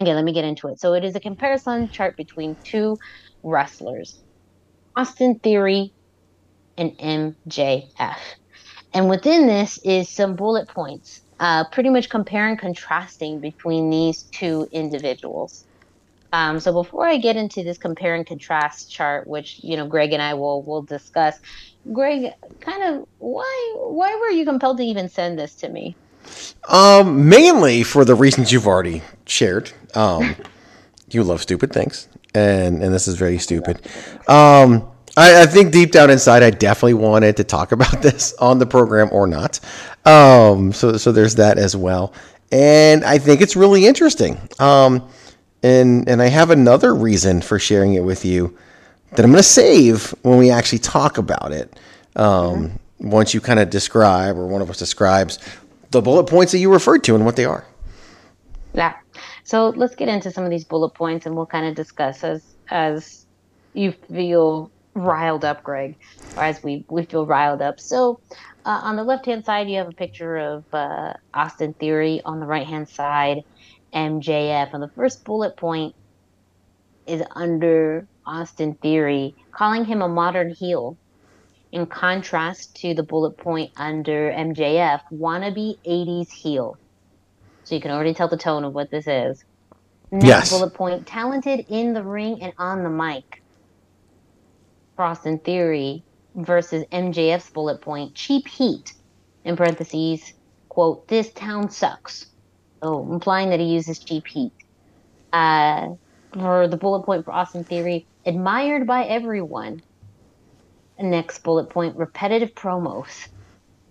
[0.00, 0.80] again, let me get into it.
[0.80, 2.96] So it is a comparison chart between two
[3.42, 4.22] wrestlers
[4.96, 5.94] Austin Theory
[6.76, 8.18] and MJF.
[8.94, 14.24] And within this is some bullet points, uh, pretty much compare and contrasting between these
[14.32, 15.67] two individuals.
[16.32, 20.12] Um, so before I get into this compare and contrast chart, which you know Greg
[20.12, 21.38] and I will will discuss,
[21.92, 25.96] Greg, kind of why why were you compelled to even send this to me?
[26.68, 29.72] Um, mainly for the reasons you've already shared.
[29.94, 30.36] Um,
[31.10, 33.80] you love stupid things, and and this is very stupid.
[34.28, 38.58] Um, I, I think deep down inside, I definitely wanted to talk about this on
[38.58, 39.60] the program or not.
[40.04, 42.12] Um, so so there's that as well,
[42.52, 44.38] and I think it's really interesting.
[44.58, 45.08] Um,
[45.62, 48.56] and and I have another reason for sharing it with you
[49.10, 51.78] that I'm going to save when we actually talk about it.
[52.16, 55.38] Um, Once you kind of describe, or one of us describes,
[55.92, 57.64] the bullet points that you referred to and what they are.
[58.74, 58.94] Yeah.
[59.44, 62.42] So let's get into some of these bullet points, and we'll kind of discuss as
[62.70, 63.24] as
[63.72, 65.94] you feel riled up, Greg,
[66.36, 67.78] or as we we feel riled up.
[67.78, 68.18] So
[68.66, 72.20] uh, on the left hand side, you have a picture of uh, Austin Theory.
[72.24, 73.44] On the right hand side,
[73.94, 74.70] MJF.
[74.74, 75.94] And the first bullet point
[77.06, 80.98] is under Austin Theory, calling him a modern heel.
[81.72, 86.76] In contrast to the bullet point under MJF, wannabe 80s heel.
[87.64, 89.42] So you can already tell the tone of what this is.
[90.12, 90.48] Next Yes.
[90.48, 93.24] bullet point: talented in the ring and on the mic.
[94.98, 96.04] Austin Theory
[96.36, 98.92] versus MJF's bullet point: cheap heat.
[99.44, 100.22] In parentheses,
[100.70, 102.27] quote: "This town sucks."
[102.80, 104.52] Oh, implying that he uses cheap heat.
[105.32, 105.88] Uh,
[106.32, 109.82] for the bullet point for Austin Theory, admired by everyone.
[110.98, 113.28] Next bullet point: repetitive promos.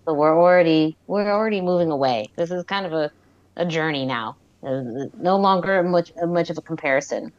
[0.06, 2.26] So we're already we're already moving away.
[2.36, 3.10] This is kind of a,
[3.56, 4.36] a journey now.
[4.62, 4.82] Uh,
[5.14, 7.32] no longer much much of a comparison.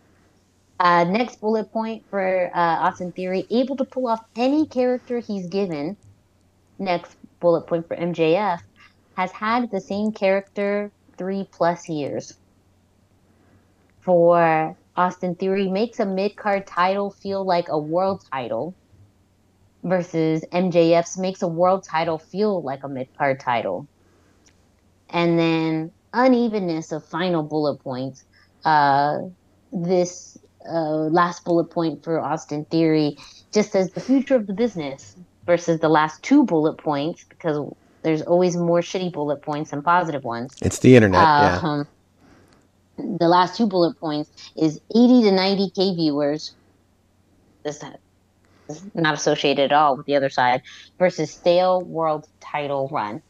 [0.79, 5.47] Uh, next bullet point for uh, Austin Theory: able to pull off any character he's
[5.47, 5.97] given.
[6.77, 8.59] Next bullet point for MJF:
[9.17, 12.35] has had the same character three plus years.
[14.01, 18.73] For Austin Theory, makes a mid card title feel like a world title
[19.83, 23.87] versus MJF's makes a world title feel like a mid card title.
[25.11, 28.23] And then unevenness of final bullet points.
[28.65, 29.19] Uh,
[29.71, 33.17] this uh, last bullet point for Austin Theory
[33.51, 38.21] just says the future of the business versus the last two bullet points because there's
[38.21, 40.53] always more shitty bullet points than positive ones.
[40.61, 41.21] It's the internet.
[41.21, 41.59] yeah.
[41.63, 41.87] Um,
[42.97, 46.55] the last two bullet points is 80 to 90k viewers.
[47.63, 47.81] This
[48.69, 50.61] is not associated at all with the other side
[50.97, 53.21] versus stale world title run.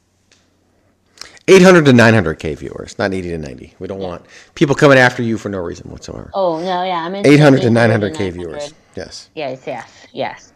[1.48, 3.74] 800 to 900k viewers, not 80 to 90.
[3.80, 6.30] We don't want people coming after you for no reason whatsoever.
[6.34, 8.74] Oh no, yeah, I'm in 800 to 900k viewers.
[8.96, 9.30] Yes.
[9.34, 10.54] Yes, yes, yes.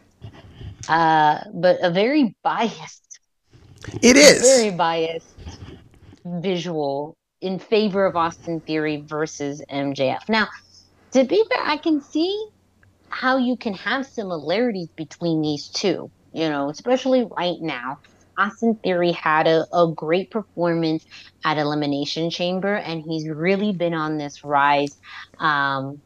[0.87, 3.02] Uh, but a very biased,
[4.01, 4.41] It is.
[4.41, 5.27] very biased
[6.25, 10.29] visual in favor of Austin Theory versus MJF.
[10.29, 10.47] Now,
[11.11, 12.47] to be fair, I can see
[13.09, 16.09] how you can have similarities between these two.
[16.33, 17.99] You know, especially right now.
[18.35, 21.05] Austin Theory had a, a great performance
[21.45, 24.97] at Elimination Chamber, and he's really been on this rise
[25.37, 26.01] um,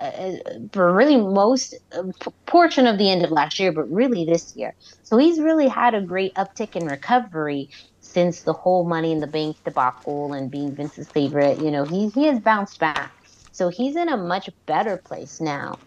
[0.00, 0.32] uh,
[0.72, 2.04] for really most uh,
[2.46, 4.74] portion of the end of last year, but really this year.
[5.02, 7.68] So he's really had a great uptick in recovery
[8.00, 11.60] since the whole Money in the Bank debacle and being Vince's favorite.
[11.60, 13.12] You know, he he has bounced back,
[13.52, 15.80] so he's in a much better place now.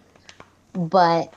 [0.73, 1.30] But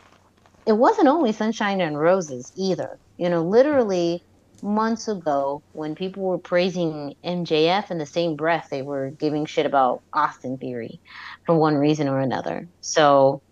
[0.66, 3.00] it wasn't only sunshine and roses either.
[3.18, 4.24] You know, literally
[4.66, 9.64] months ago when people were praising MJF in the same breath they were giving shit
[9.64, 11.00] about Austin Theory
[11.46, 12.68] for one reason or another.
[12.80, 13.42] So,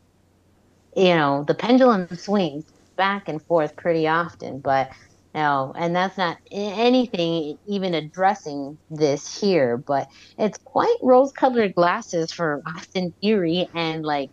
[0.96, 2.64] you know, the pendulum swings
[2.96, 4.90] back and forth pretty often, but
[5.35, 12.33] no, and that's not anything even addressing this here, but it's quite rose colored glasses
[12.33, 14.31] for Austin Theory and like,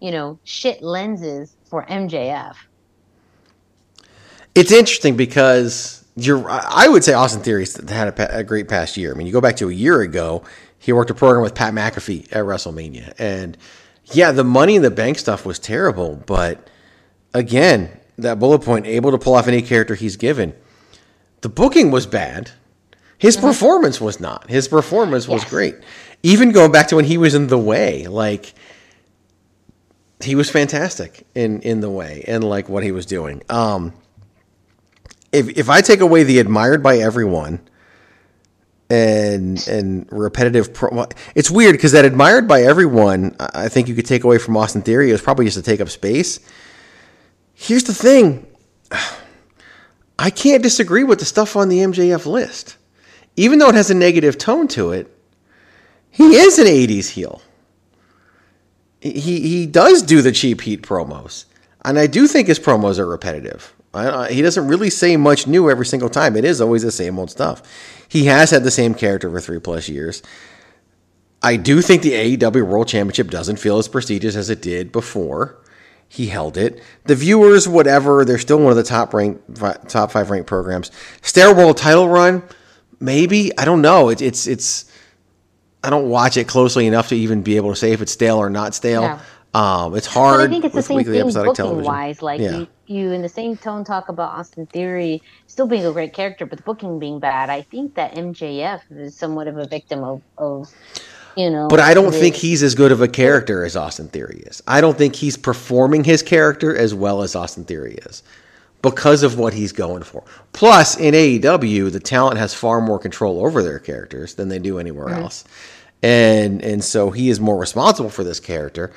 [0.00, 2.54] you know, shit lenses for MJF.
[4.54, 6.44] It's interesting because you're.
[6.48, 9.12] I would say Austin Theory's had a, a great past year.
[9.12, 10.42] I mean, you go back to a year ago,
[10.78, 13.56] he worked a program with Pat McAfee at WrestleMania, and
[14.06, 16.16] yeah, the Money in the Bank stuff was terrible.
[16.26, 16.68] But
[17.34, 20.54] again, that bullet point, able to pull off any character he's given.
[21.40, 22.50] The booking was bad.
[23.18, 24.50] His performance was not.
[24.50, 25.50] His performance was Yes.
[25.50, 25.76] great.
[26.24, 28.52] Even going back to when he was in the way, like
[30.22, 33.42] he was fantastic in in the way and like what he was doing.
[33.48, 33.92] Um,
[35.32, 37.60] if if I take away the admired by everyone
[38.90, 44.06] and and repetitive, pro- it's weird because that admired by everyone, I think you could
[44.06, 45.10] take away from Austin Theory.
[45.10, 46.38] Was probably just to take up space.
[47.54, 48.46] Here's the thing.
[50.18, 52.76] I can't disagree with the stuff on the MJF list.
[53.34, 55.10] Even though it has a negative tone to it,
[56.10, 57.40] he is an 80s heel.
[59.00, 61.46] He he does do the cheap heat promos.
[61.84, 63.74] And I do think his promos are repetitive.
[63.94, 66.36] He doesn't really say much new every single time.
[66.36, 67.62] It is always the same old stuff.
[68.08, 70.22] He has had the same character for three plus years.
[71.42, 75.58] I do think the AEW World Championship doesn't feel as prestigious as it did before
[76.08, 76.80] he held it.
[77.04, 79.56] The viewers, whatever, they're still one of the top ranked,
[79.88, 80.90] top five ranked programs.
[81.20, 82.42] Stair World title run,
[83.00, 84.08] maybe I don't know.
[84.08, 84.84] It's it's it's.
[85.84, 88.36] I don't watch it closely enough to even be able to say if it's stale
[88.38, 89.18] or not stale.
[89.52, 91.84] Um, it's But hard I think it's the same thing booking television.
[91.84, 92.22] wise.
[92.22, 92.58] Like Yeah.
[92.58, 96.46] you, you in the same tone talk about Austin Theory still being a great character,
[96.46, 97.50] but the booking being bad.
[97.50, 100.72] I think that MJF is somewhat of a victim of, of
[101.36, 101.68] you know.
[101.68, 104.62] But I don't think he's as good of a character as Austin Theory is.
[104.66, 108.22] I don't think he's performing his character as well as Austin Theory is
[108.82, 110.24] because of what he's going for.
[110.52, 114.78] Plus, in AEW, the talent has far more control over their characters than they do
[114.78, 115.22] anywhere mm-hmm.
[115.22, 115.44] else.
[116.02, 118.92] And and so he is more responsible for this character.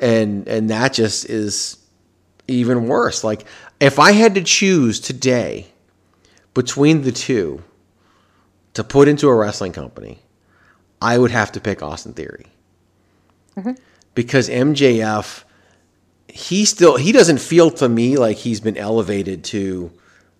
[0.00, 1.76] And and that just is
[2.48, 3.24] even worse.
[3.24, 3.44] Like
[3.80, 5.66] if I had to choose today
[6.54, 7.62] between the two
[8.74, 10.18] to put into a wrestling company,
[11.00, 12.46] I would have to pick Austin Theory
[13.56, 13.72] mm-hmm.
[14.14, 15.44] because MJF
[16.28, 19.90] he still he doesn't feel to me like he's been elevated to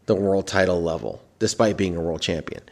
[0.06, 2.62] the world title level despite being a world champion.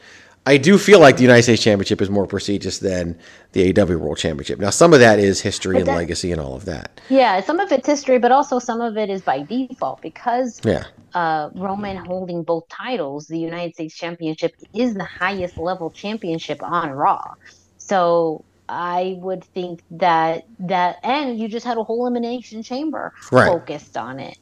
[0.46, 3.18] I do feel like the United States Championship is more prestigious than
[3.52, 4.58] the AW World Championship.
[4.58, 7.00] Now, some of that is history and legacy and all of that.
[7.08, 10.84] Yeah, some of it's history, but also some of it is by default because Yeah,
[11.14, 16.90] uh, Roman holding both titles, the United States Championship is the highest level championship on
[16.90, 17.34] Raw.
[17.78, 23.46] So I would think that that, and you just had a whole elimination chamber Right.
[23.46, 24.36] focused on it.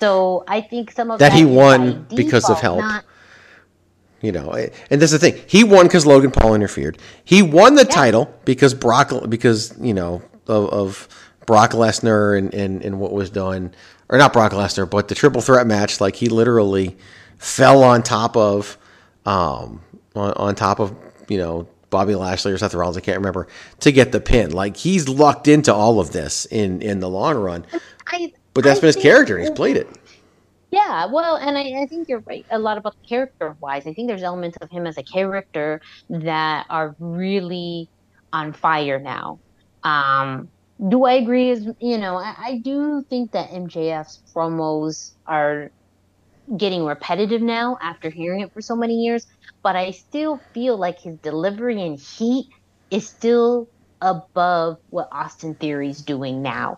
[0.00, 2.80] So I think some of That he is won because of help.
[2.80, 3.04] not-
[4.22, 4.50] you know,
[4.90, 5.40] and that's the thing.
[5.46, 6.98] He won because Logan Paul interfered.
[7.24, 11.08] He won the title because Brock, because you know of, of
[11.46, 13.74] Brock Lesnar and, and and what was done,
[14.08, 16.00] or not Brock Lesnar, but the triple threat match.
[16.00, 16.96] Like he literally
[17.38, 18.78] fell on top of,
[19.26, 19.80] um,
[20.14, 20.94] on, on top of
[21.28, 22.96] you know Bobby Lashley or Seth Rollins.
[22.96, 23.46] I can't remember
[23.80, 24.50] to get the pin.
[24.52, 27.66] Like he's lucked into all of this in in the long run.
[28.06, 29.36] I, But that's I been his character.
[29.36, 29.88] and He's played it.
[30.70, 33.86] Yeah, well, and I, I think you're right a lot about character wise.
[33.86, 37.88] I think there's elements of him as a character that are really
[38.32, 39.38] on fire now.
[39.84, 40.50] Um,
[40.88, 41.50] do I agree?
[41.50, 45.70] Is you know, I, I do think that MJF's promos are
[46.56, 49.26] getting repetitive now after hearing it for so many years,
[49.62, 52.48] but I still feel like his delivery and heat
[52.90, 53.68] is still
[54.00, 56.76] above what Austin Theory's doing now.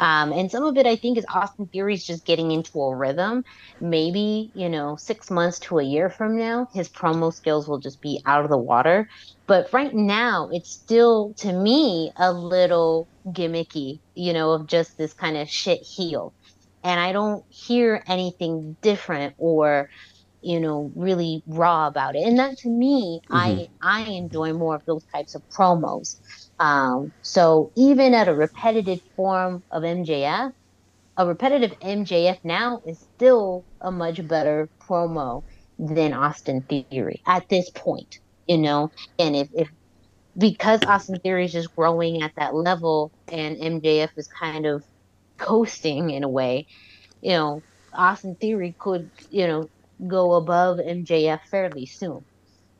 [0.00, 3.44] Um, and some of it, I think, is Austin Theory's just getting into a rhythm.
[3.80, 8.00] Maybe, you know, six months to a year from now, his promo skills will just
[8.00, 9.08] be out of the water.
[9.46, 15.14] But right now, it's still, to me, a little gimmicky, you know, of just this
[15.14, 16.34] kind of shit heel.
[16.82, 19.88] And I don't hear anything different or,
[20.44, 22.26] you know, really raw about it.
[22.26, 26.16] And that to me, I I enjoy more of those types of promos.
[26.58, 30.52] Um, so even at a repetitive form of MJF,
[31.16, 35.44] a repetitive MJF now is still a much better promo
[35.78, 38.92] than Austin Theory at this point, you know.
[39.18, 39.68] And if, if
[40.36, 44.84] because Austin Theory is just growing at that level and MJF is kind of
[45.38, 46.66] coasting in a way,
[47.22, 49.70] you know, Austin Theory could, you know,
[50.06, 52.24] go above MJF fairly soon.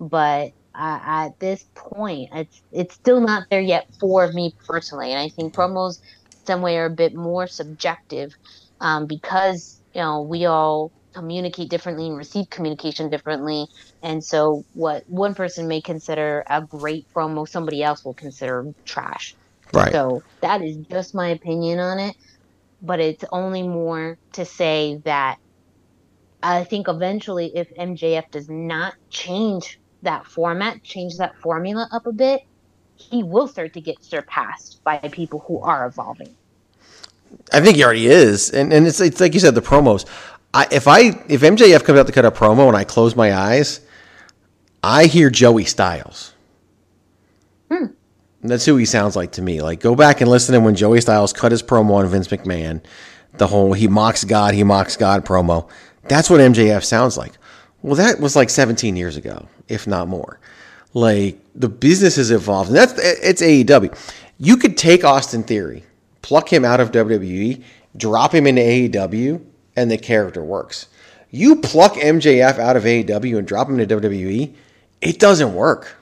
[0.00, 5.20] But uh, at this point, it's it's still not there yet for me personally, and
[5.20, 5.98] I think promos
[6.46, 8.32] some way are a bit more subjective
[8.80, 13.66] um, because you know we all communicate differently and receive communication differently,
[14.02, 19.36] and so what one person may consider a great promo, somebody else will consider trash.
[19.72, 19.92] Right.
[19.92, 22.16] So that is just my opinion on it,
[22.82, 25.36] but it's only more to say that
[26.44, 32.12] I think eventually, if MJF does not change that format, change that formula up a
[32.12, 32.42] bit,
[32.96, 36.36] he will start to get surpassed by people who are evolving.
[37.50, 40.04] I think he already is, and and it's it's like you said, the promos.
[40.52, 43.34] I if I if MJF comes out to cut a promo and I close my
[43.34, 43.80] eyes,
[44.82, 46.34] I hear Joey Styles.
[47.72, 47.86] Hmm.
[48.42, 49.62] That's who he sounds like to me.
[49.62, 52.82] Like go back and listen to when Joey Styles cut his promo on Vince McMahon,
[53.38, 55.70] the whole he mocks God, he mocks God promo.
[56.08, 57.32] That's what MJF sounds like.
[57.82, 60.38] Well, that was like 17 years ago, if not more.
[60.94, 63.94] Like the business has evolved, and that's it's AEW.
[64.38, 65.84] You could take Austin Theory,
[66.22, 67.62] pluck him out of WWE,
[67.96, 69.44] drop him into AEW,
[69.76, 70.88] and the character works.
[71.30, 74.54] You pluck MJF out of AEW and drop him into WWE,
[75.00, 75.96] it doesn't work.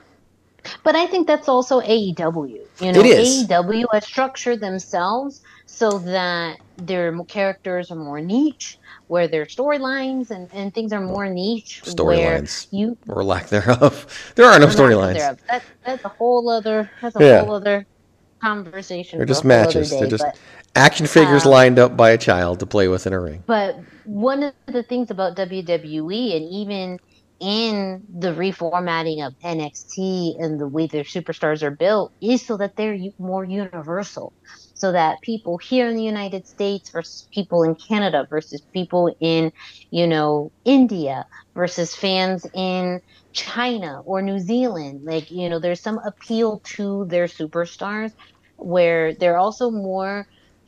[0.84, 2.60] But I think that's also AEW.
[2.80, 3.46] You know, It is.
[3.46, 8.78] AEW has structured themselves so that their characters are more niche,
[9.12, 11.82] where their storylines and, and things are more niche.
[11.84, 12.66] Storylines.
[12.70, 14.06] you or lack thereof.
[14.36, 15.18] There are no storylines.
[15.48, 16.90] That, that's a whole other.
[17.02, 17.44] That's a Yeah.
[17.44, 17.84] whole other
[18.40, 19.18] conversation.
[19.18, 19.90] They're just matches.
[19.90, 20.38] day, They're just but-
[20.74, 23.44] action figures um, lined up by a child to play with in a ring.
[23.46, 26.98] But one of the things about WWE and even
[27.38, 32.76] in the reformatting of NXT and the way their superstars are built is so that
[32.76, 34.32] they're more universal.
[34.82, 39.52] So that people here in the United States versus people in Canada versus people in,
[39.92, 41.24] you know, India
[41.54, 43.00] versus fans in
[43.32, 45.02] China or New Zealand.
[45.04, 48.10] Like, you know, there's some appeal to their superstars
[48.56, 50.26] where they're also more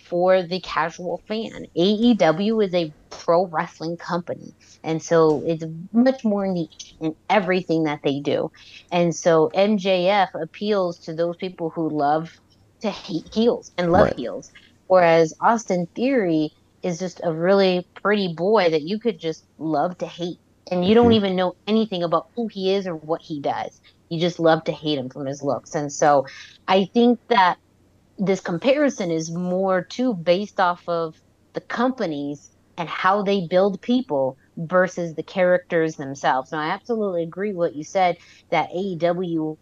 [0.08, 1.66] for the casual fan.
[1.76, 4.54] AEW is a pro wrestling company.
[4.84, 8.50] And so it's much more niche in everything that they do.
[8.92, 12.30] And so MJF appeals to those people who love
[12.84, 14.18] to hate heels and love Right.
[14.18, 14.52] heels.
[14.86, 20.06] Whereas Austin Theory is just a really pretty boy that you could just love to
[20.06, 20.38] hate.
[20.70, 21.12] And you don't mm-hmm.
[21.12, 23.80] even know anything about who he is or what he does.
[24.10, 25.74] You just love to hate him from his looks.
[25.74, 26.26] And so
[26.68, 27.56] I think that
[28.18, 31.16] this comparison is more too based off of
[31.54, 36.52] the companies and how they build people versus the characters themselves.
[36.52, 38.18] Now, I absolutely agree with what you said
[38.50, 39.56] that AEW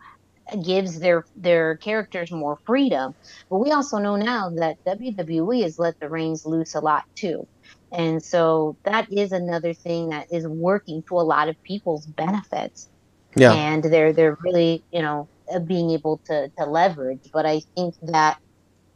[0.62, 3.14] gives their their characters more freedom.
[3.48, 7.46] But we also know now that WWE has let the reins loose a lot too.
[7.92, 12.88] And so that is another thing that is working to a lot of people's benefits.
[13.36, 13.52] Yeah.
[13.52, 17.30] And they're they're really, you know, uh, being able to to leverage.
[17.32, 18.38] But I think that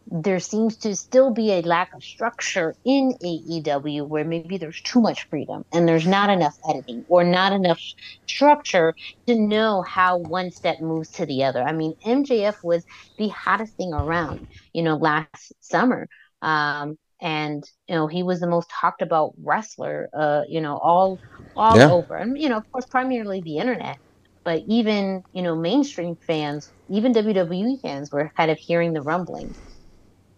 [0.07, 5.01] there seems to still be a lack of structure in AEW where maybe there's too
[5.01, 7.81] much freedom and there's not enough editing or not enough
[8.29, 8.95] structure
[9.27, 11.63] to know how one step moves to the other.
[11.63, 12.85] I mean, MJF was
[13.19, 16.09] the hottest thing around, you know, last summer.
[16.43, 21.19] Um, and you know he was the most talked about wrestler uh you know all
[21.57, 21.91] all Yeah.
[21.91, 23.97] over and you know of course primarily the internet
[24.45, 29.59] but even you know mainstream fans even wwe fans were kind of hearing the rumblings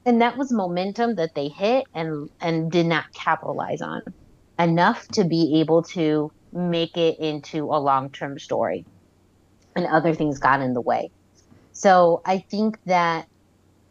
[0.04, 4.02] and that was momentum that they hit and and did not capitalize on
[4.58, 8.84] enough to be able to make it into a long-term story
[9.76, 11.10] and other things got in the way
[11.72, 13.28] so i think that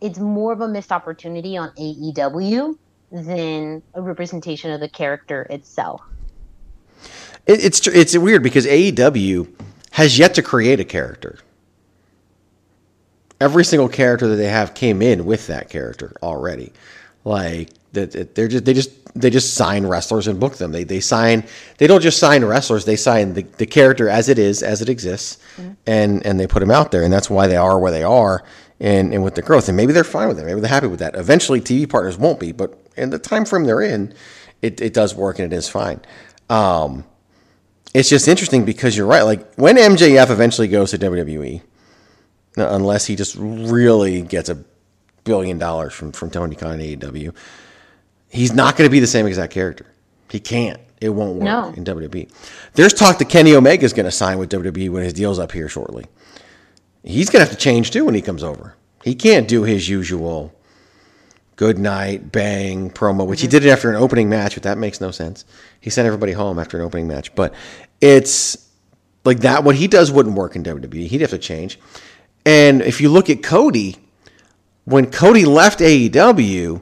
[0.02, 2.78] it's more of a missed opportunity on AEW
[3.12, 6.02] than a representation of the character itself.
[7.46, 9.48] It, it's it's weird because AEW
[9.92, 11.40] has yet to create a character.
[13.40, 16.74] Every single character that they have came in with that character already.
[17.24, 20.72] Like that, they're just they just they just sign wrestlers and book them.
[20.72, 21.44] They they sign
[21.78, 22.86] they don't just sign wrestlers.
[22.86, 25.38] They sign the, the character as it is, as it exists,
[25.86, 27.04] and and they put them out there.
[27.04, 28.44] And that's why they are where they are.
[28.80, 30.46] And, and with the growth, and maybe they're fine with it.
[30.46, 31.16] Maybe they're happy with that.
[31.16, 34.14] Eventually, TV partners won't be, but in the time frame they're in,
[34.62, 36.00] it, it does work and it is fine.
[36.48, 37.04] Um,
[37.94, 39.24] it's just interesting because you're right.
[39.24, 41.62] Like when MJF eventually goes to WWE,
[42.58, 44.64] unless he just really gets a
[45.24, 47.36] billion dollars from from Tony Khan and AEW,
[48.30, 49.86] he's not going to be the same exact character.
[50.30, 50.80] He can't.
[51.00, 51.74] It won't work No.
[51.76, 52.30] in WWE.
[52.74, 55.52] There's talk that Kenny Omega is going to sign with WWE when his deal's up
[55.52, 56.06] here shortly.
[57.04, 58.76] He's going to have to change too when he comes over.
[59.04, 60.54] He can't do his usual
[61.56, 63.52] good night, bang promo, which he mm-hmm.
[63.52, 65.46] did it after an opening match, but that makes no sense.
[65.80, 67.34] He sent everybody home after an opening match.
[67.36, 67.54] But
[68.02, 68.70] it's
[69.24, 69.64] like that.
[69.64, 71.08] What he does wouldn't work in WWE.
[71.08, 71.80] He'd have to change.
[72.48, 73.98] And if you look at Cody,
[74.86, 76.82] when Cody left AEW,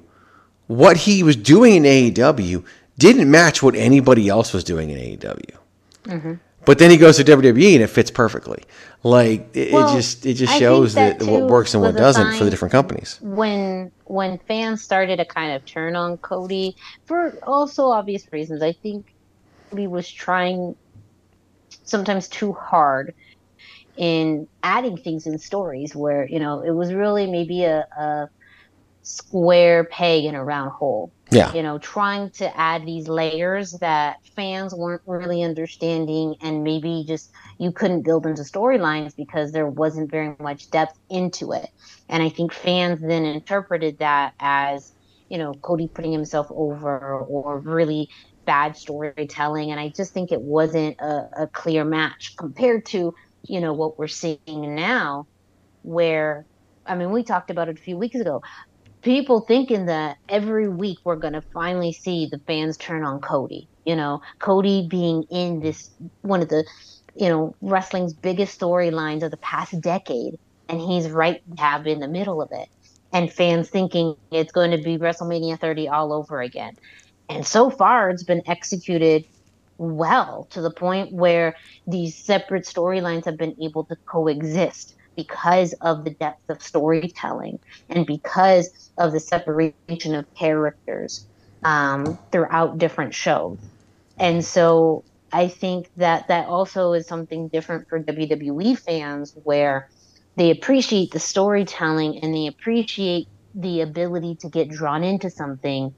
[0.67, 2.63] what he was doing in AEW
[2.99, 5.57] didn't match what anybody else was doing in AEW.
[6.03, 6.33] Mm-hmm.
[6.65, 8.63] But then he goes to WWE and it fits perfectly.
[9.01, 12.37] Like it, Well, it just it just shows that, that what works and what doesn't
[12.37, 13.17] for the different companies.
[13.21, 18.71] When when fans started to kind of turn on Cody for also obvious reasons, I
[18.71, 19.15] think
[19.71, 20.75] Cody was trying
[21.83, 23.15] sometimes too hard
[23.97, 28.27] in adding things in stories where you know it was really maybe a, a
[29.03, 31.53] square peg in a round hole Yeah.
[31.53, 37.31] you know, trying to add these layers that fans weren't really understanding, and maybe just
[37.59, 41.67] you couldn't build into storylines because there wasn't very much depth into it.
[42.09, 44.93] And I think fans then interpreted that as,
[45.29, 48.09] you know, Cody putting himself over or really
[48.45, 49.71] bad storytelling.
[49.71, 53.13] And I just think it wasn't a, a clear match compared to,
[53.47, 54.39] you know, what we're seeing
[54.75, 55.27] now,
[55.83, 56.45] where,
[56.85, 58.41] I mean, we talked about it a few weeks ago
[59.05, 63.69] people thinking that every week we're going to finally see the fans turn on Cody.
[63.85, 65.91] You know, Cody being in this
[66.23, 66.65] one of the,
[67.15, 72.07] you know, wrestling's biggest storylines of the past decade, and he's right dab in the
[72.07, 72.67] middle of it.
[73.13, 76.75] And fans thinking it's going to be WrestleMania 30 all over again.
[77.29, 79.25] And so far, it's been executed
[79.77, 81.55] well to the point where
[81.87, 87.59] these separate storylines have been able to coexist because of the depth of storytelling
[87.89, 91.25] and because of the separation of characters
[91.63, 93.57] um, throughout different shows.
[94.17, 99.89] And so I think that that also is something different for WWE fans where
[100.37, 105.93] they appreciate the storytelling and they appreciate the ability to get drawn into something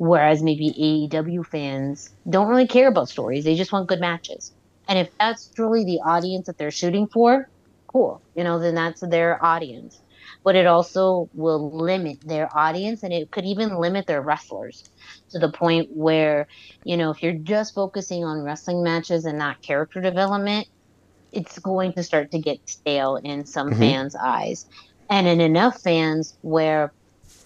[0.00, 0.70] whereas maybe
[1.12, 3.44] AEW fans don't really care about stories.
[3.44, 4.50] They just want good matches.
[4.88, 7.50] And if that's truly the audience that they're shooting for
[7.86, 8.22] cool.
[8.34, 10.00] You know then that's their audience.
[10.42, 14.88] But it also will limit their audience and it could even limit their wrestlers
[15.32, 16.46] to the point where
[16.82, 20.66] you know if you're just focusing on wrestling matches and not character development
[21.30, 23.80] it's going to start to get stale in some mm-hmm.
[23.80, 24.66] fans eyes.
[25.10, 26.92] And in enough fans where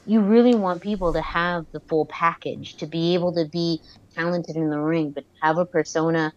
[0.07, 3.81] you really want people to have the full package to be able to be
[4.17, 6.33] talented in the ring but have a persona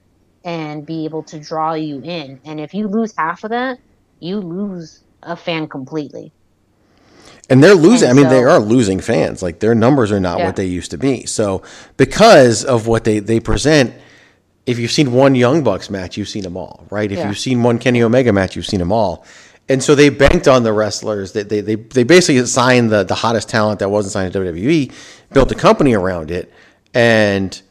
[0.46, 3.80] and be able to draw you in and if you lose half of that
[4.20, 6.34] you lose a fan completely
[7.50, 8.10] And they're losing.
[8.10, 9.42] And I mean, they are losing fans.
[9.44, 10.48] Like their numbers are not Yeah.
[10.48, 11.26] what they used to be.
[11.26, 11.64] So
[11.98, 13.94] because of what they they present,
[14.66, 17.12] if you've seen one Young Bucks match, you've seen them all, right?
[17.12, 17.28] If Yeah.
[17.30, 19.26] you've seen one Kenny Omega match, you've seen them all.
[19.70, 21.34] And so they banked on the wrestlers.
[21.34, 24.94] They they they, they basically signed the the hottest talent that wasn't signed to WWE,
[25.34, 26.52] built a company around it,
[26.94, 27.62] and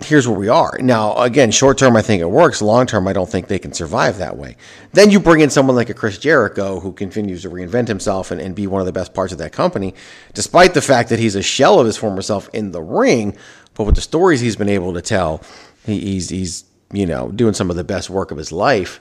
[0.00, 0.78] here's where we are.
[0.80, 2.60] Now, again, short term, I think it works.
[2.60, 4.56] Long term, I don't think they can survive that way.
[4.92, 8.40] Then you bring in someone like a Chris Jericho who continues to reinvent himself and,
[8.40, 9.94] and be one of the best parts of that company,
[10.34, 13.36] despite the fact that he's a shell of his former self in the ring.
[13.74, 15.42] But with the stories he's been able to tell,
[15.84, 19.00] he, he's, he's, you know, doing some of the best work of his life.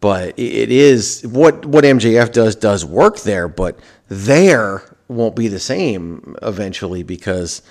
[0.00, 3.78] But it- is what what MJF does does work there, but
[4.08, 7.62] there won't be the same eventually because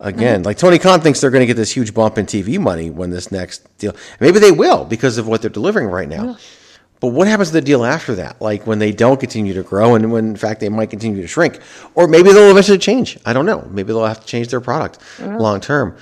[0.00, 0.46] again, mm-hmm.
[0.46, 3.10] like Tony Khan thinks they're going to get this huge bump in TV money when
[3.10, 3.94] this next deal.
[4.20, 6.36] Maybe they will because of what they're delivering right now.
[6.98, 8.40] But what happens to the deal after that?
[8.40, 11.28] Like when they don't continue to grow and when in fact they might continue to
[11.28, 11.60] shrink.
[11.94, 13.18] Or maybe they'll eventually change.
[13.26, 13.68] I don't know.
[13.70, 15.96] Maybe they'll have to change their product long term.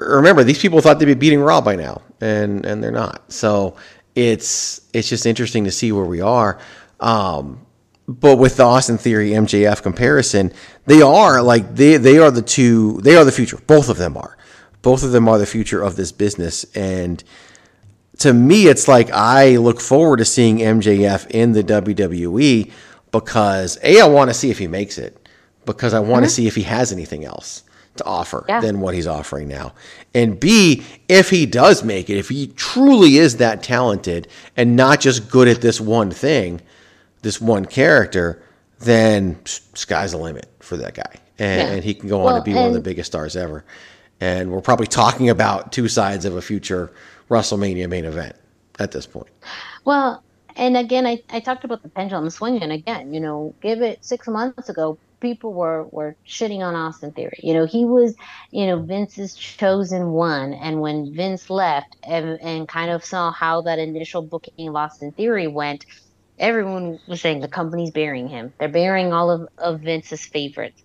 [0.00, 3.32] Remember, these people thought they'd be beating Raw by now, and and they're not.
[3.32, 3.74] So
[4.18, 6.58] it's it's just interesting to see where we are.
[6.98, 7.64] Um,
[8.08, 10.52] but with the Austin Theory MJF comparison,
[10.86, 13.58] they are like they they are the two they are the future.
[13.66, 14.36] Both of them are.
[14.82, 17.22] Both of them are the future of this business and
[18.18, 22.70] to me it's like I look forward to seeing MJF in the WWE
[23.12, 25.28] because A I want to see if he makes it
[25.64, 27.62] because I want to see if he has anything else
[27.98, 28.60] to offer Yeah.
[28.60, 29.74] than what he's offering now.
[30.14, 35.00] And B, if he does make it, if he truly is that talented and not
[35.00, 36.60] just good at this one thing,
[37.22, 38.42] this one character,
[38.80, 41.14] then sky's the limit for that guy.
[41.38, 41.74] And, Yeah.
[41.74, 43.64] and he can go on Well, to be one of the biggest stars ever.
[44.20, 46.90] And we're probably talking about two sides of a future
[47.30, 48.34] WrestleMania main event
[48.78, 49.28] at this point.
[49.84, 50.22] Well,
[50.56, 53.14] and again, I, I talked about the pendulum swinging again.
[53.14, 57.38] You know, give it six months ago, people were were shitting on Austin Theory.
[57.42, 58.14] You know, he was,
[58.50, 63.62] you know, Vince's chosen one, and when Vince left and, and kind of saw how
[63.62, 65.84] that initial booking of Austin Theory went,
[66.38, 68.52] everyone was saying the company's burying him.
[68.58, 70.82] They're burying all of, of Vince's favorites.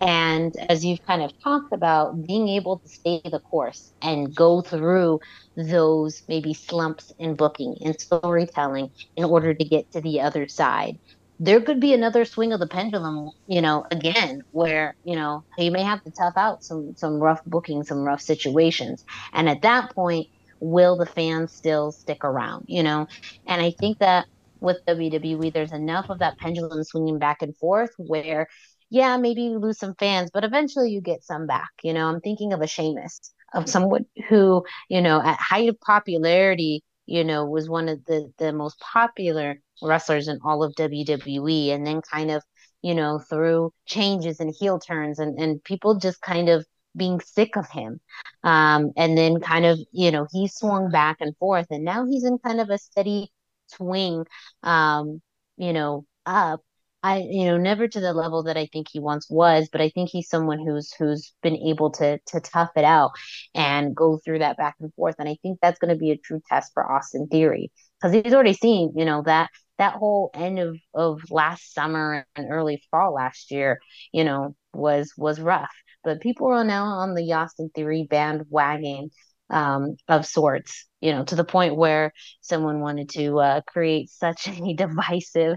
[0.00, 4.60] And as you've kind of talked about, being able to stay the course and go
[4.60, 5.20] through
[5.56, 10.98] those maybe slumps in booking and storytelling in order to get to the other side.
[11.38, 15.68] There could be another swing of the pendulum, you know, again, where, you know, he
[15.70, 19.04] may have to tough out some some rough bookings, some rough situations.
[19.32, 20.28] And at that point,
[20.60, 23.06] will the fans still stick around, you know?
[23.46, 24.26] And I think that
[24.60, 28.46] with WWE, there's enough of that pendulum swinging back and forth where
[28.90, 31.70] yeah, maybe you lose some fans, but eventually you get some back.
[31.82, 35.80] You know, I'm thinking of a Sheamus, of someone who, you know, at height of
[35.80, 41.70] popularity, you know, was one of the the most popular wrestlers in all of WWE,
[41.70, 42.42] and then kind of,
[42.82, 46.64] you know, through changes and heel turns and and people just kind of
[46.96, 48.00] being sick of him.
[48.42, 52.24] Um, and then kind of, you know, he swung back and forth, and now he's
[52.24, 53.30] in kind of a steady
[53.68, 54.24] swing,
[54.62, 55.20] um,
[55.56, 56.60] you know, up.
[57.02, 59.90] I, you know, never to the level that I think he once was, but I
[59.90, 63.10] think he's someone who's who's been able to to tough it out
[63.54, 65.16] and go through that back and forth.
[65.18, 67.70] And I think that's going to be a true test for Austin Theory
[68.04, 69.48] because he's already seen, you know, that
[69.78, 73.80] that whole end of of last summer and early fall last year,
[74.12, 75.72] you know, was was rough.
[76.02, 79.10] But people are now on the Austin Theory bandwagon
[79.48, 84.48] um, of sorts, you know, to the point where someone wanted to uh, create such
[84.48, 85.56] a divisive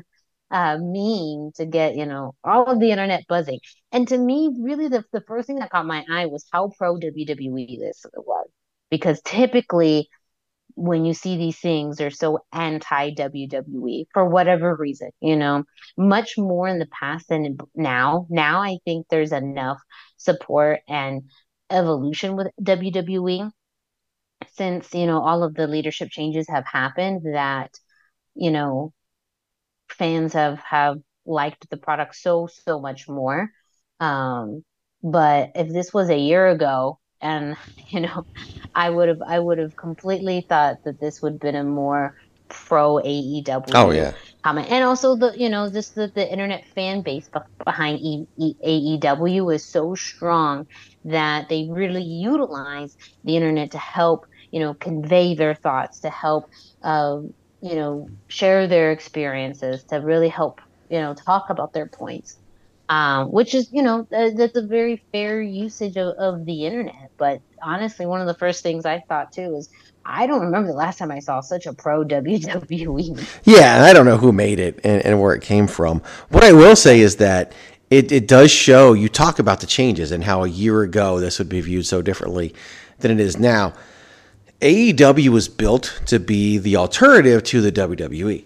[0.50, 3.60] uh, meme to get, you know, all of the internet buzzing.
[3.92, 6.96] And to me, really, the, the first thing that caught my eye was how pro
[6.98, 8.48] WWE this was.
[8.90, 10.08] Because typically,
[10.76, 15.64] when you see these things, they're so anti WWE for whatever reason, you know,
[15.98, 18.28] much more in the past than now.
[18.30, 19.80] Now, I think there's enough
[20.18, 21.24] support and
[21.70, 23.50] evolution with WWE
[24.54, 27.72] since, you know, all of the leadership changes have happened that,
[28.36, 28.94] you know,
[29.90, 33.50] fans have have liked the product so so much more
[34.00, 34.64] um
[35.04, 37.56] but if this was a year ago and
[37.92, 38.26] you know
[38.76, 42.16] i would have i would have completely thought that this would have been a more
[42.50, 44.14] pro aew Oh yeah.
[44.44, 47.30] comment and also the you know just the, the internet fan base
[47.66, 50.66] behind e- E- aew is so strong
[51.04, 56.46] that they really utilize the internet to help you know convey their thoughts to help
[56.84, 60.60] um, you know share their experiences to really help
[60.90, 62.38] you know talk about their points
[62.90, 67.12] um, which is you know th- that's a very fair usage of, of the internet
[67.18, 69.70] but honestly one of the first things i thought too is
[70.10, 73.42] I don't remember the last time I saw such a pro WWE.
[73.44, 76.02] Yeah, and I don't know who made it and, and where it came from.
[76.30, 77.52] What I will say is that
[77.90, 81.40] it, it does show you talk about the changes and how a year ago this
[81.40, 82.56] would be viewed so differently
[83.00, 83.74] than it is now.
[84.62, 88.46] AEW was built to be the alternative to the WWE.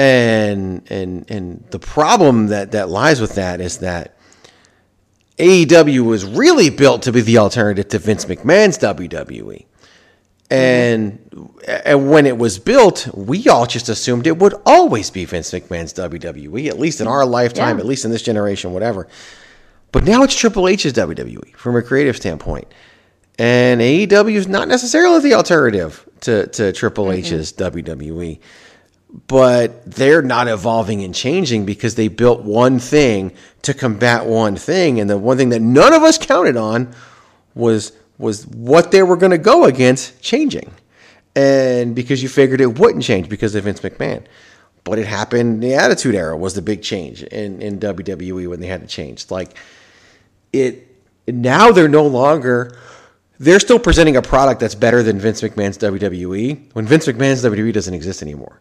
[0.00, 4.16] And and and the problem that, that lies with that is that
[5.36, 9.66] AEW was really built to be the alternative to Vince McMahon's WWE.
[10.50, 15.50] And, and when it was built, we all just assumed it would always be Vince
[15.50, 17.80] McMahon's WWE, at least in our lifetime, Yeah.
[17.80, 19.06] at least in this generation, whatever.
[19.92, 22.68] But now it's Triple H's WWE from a creative standpoint.
[23.38, 27.18] And AEW is not necessarily the alternative to, to Triple mm-hmm.
[27.18, 28.40] H's WWE.
[29.26, 33.32] But they're not evolving and changing because they built one thing
[33.62, 35.00] to combat one thing.
[35.00, 36.94] And the one thing that none of us counted on
[37.54, 40.70] was was what they were going to go against changing.
[41.34, 44.24] And because you figured it wouldn't change because of Vince McMahon.
[44.84, 45.62] But it happened.
[45.62, 49.30] The Attitude Era was the big change in, in WWE when they had to change.
[49.30, 49.56] Like
[50.52, 50.86] it
[51.26, 52.76] now they're no longer
[53.38, 57.72] they're still presenting a product that's better than Vince McMahon's WWE when Vince McMahon's WWE
[57.72, 58.60] doesn't exist anymore.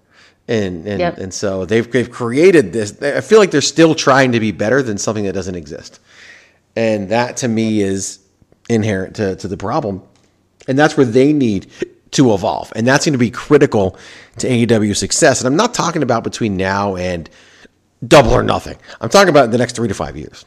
[0.49, 1.17] And and, Yep.
[1.19, 4.81] and so they've they've created this I feel like they're still trying to be better
[4.83, 5.99] than something that doesn't exist.
[6.75, 8.19] And that to me is
[8.67, 10.01] inherent to, to the problem.
[10.67, 11.71] And that's where they need
[12.11, 12.73] to evolve.
[12.75, 13.97] And that's going to be critical
[14.39, 15.39] to AEW success.
[15.39, 17.29] And I'm not talking about between now and
[18.07, 18.77] double or nothing.
[19.01, 20.45] I'm talking about the next three to five years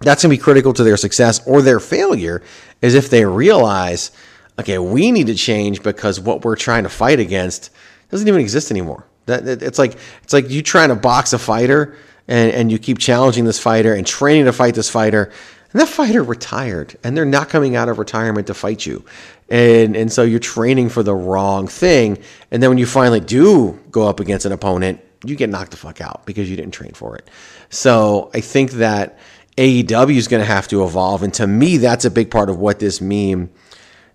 [0.00, 2.42] that's going to be critical to their success or their failure
[2.82, 4.10] is if they realize
[4.58, 7.70] okay we need to change because what we're trying to fight against
[8.10, 11.38] doesn't even exist anymore that that- it's like it's like you trying to box a
[11.38, 11.96] fighter
[12.28, 15.30] and, and you keep challenging this fighter and training to fight this fighter
[15.72, 19.04] and that fighter retired and they're not coming out of retirement to fight you
[19.48, 22.18] and and so you're training for the wrong thing
[22.50, 25.76] and then when you finally do go up against an opponent you get knocked the
[25.76, 27.28] fuck out because you didn't train for it
[27.70, 29.18] so i think that
[29.56, 32.58] AEW is going to have to evolve, and to me, that's a big part of
[32.58, 33.50] what this meme.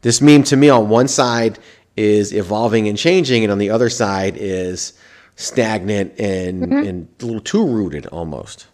[0.02, 1.60] This meme, to me, on one side
[1.98, 4.94] is evolving and changing, and on the other side is
[5.36, 8.68] stagnant and and a little too rooted almost.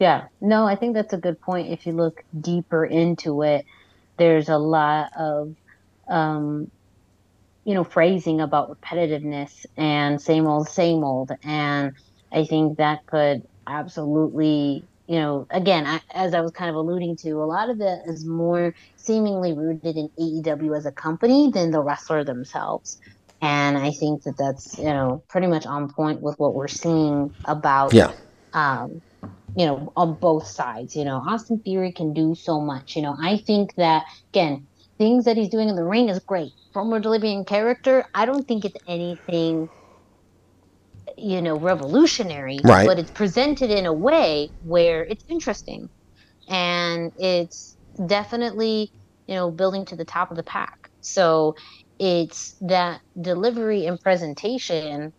[0.00, 1.70] Yeah, no, I think that's a good point.
[1.70, 3.64] If you look deeper into it,
[4.16, 5.54] there's a lot of,
[6.08, 6.68] um,
[7.64, 11.30] you know, phrasing about repetitiveness and same old, same old.
[11.44, 11.92] And
[12.32, 17.14] I think that could absolutely, you know, again, I, as I was kind of alluding
[17.18, 18.74] to, a lot of it is more
[19.04, 23.00] seemingly rooted in AEW as a company than the wrestler themselves.
[23.40, 27.34] And I think that that's, you know, pretty much on point with what we're seeing
[27.44, 28.12] about Yeah,
[28.52, 29.02] um,
[29.56, 30.94] you know, on both sides.
[30.94, 32.94] You know, Austin Theory can do so much.
[32.96, 34.66] You know, I think that again,
[34.98, 36.52] things that he's doing in the ring is great.
[36.74, 39.68] Delivery and character, I don't think it's anything,
[41.18, 42.60] you know, revolutionary.
[42.64, 42.86] Right.
[42.86, 45.90] But it's presented in a way where it's interesting,
[46.48, 47.76] and it's
[48.06, 48.90] definitely,
[49.26, 50.76] you know, building to the top of the pack.
[51.00, 51.54] So
[51.98, 55.12] it's that delivery and presentation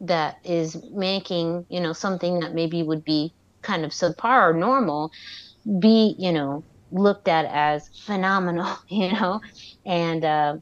[0.00, 5.10] that is making you know something that maybe would be kind of subpar or normal
[5.80, 9.40] be you know looked at as phenomenal you know?
[9.86, 10.56] And uh,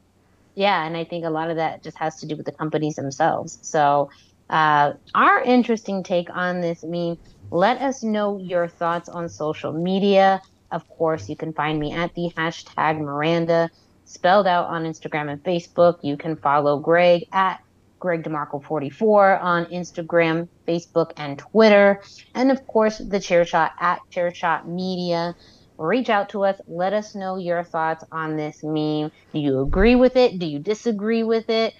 [0.55, 2.95] yeah and i think a lot of that just has to do with the companies
[2.95, 3.59] themselves.
[3.63, 4.09] So
[4.49, 7.17] uh, our interesting take on this meme
[7.51, 10.41] let us know your thoughts on social media
[10.71, 13.69] of course you can find me at the hashtag miranda
[14.05, 17.61] spelled out on instagram and facebook you can follow greg at
[17.99, 22.01] Greg DeMarco44 on Instagram, Facebook, and Twitter.
[22.35, 25.35] And of course, the Chair Shot at Chair Shot Media.
[25.77, 26.59] Reach out to us.
[26.67, 29.11] Let us know your thoughts on this meme.
[29.33, 30.39] Do you agree with it?
[30.39, 31.75] Do you disagree with it?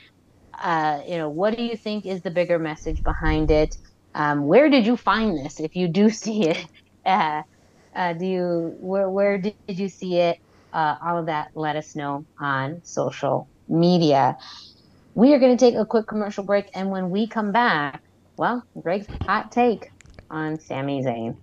[0.54, 3.78] Uh, you know, what do you think is the bigger message behind it?
[4.16, 5.60] Um, where did you find this?
[5.60, 6.66] If you do see it,
[7.06, 7.44] uh,
[7.98, 10.40] uh, do you where where did you see it?
[10.72, 14.38] Uh, all of that, let us know on social media.
[15.16, 18.04] We are going to take a quick commercial break, and when we come back,
[18.38, 19.90] well, Greg's hot take
[20.30, 21.38] on Sami Zayn.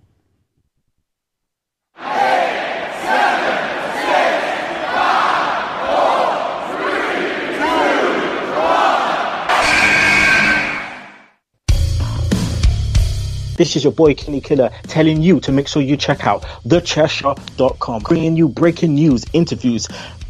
[13.57, 18.01] This is your boy Kenny Killer telling you to make sure you check out thechairshot.com,
[18.03, 19.87] bringing you breaking news, interviews,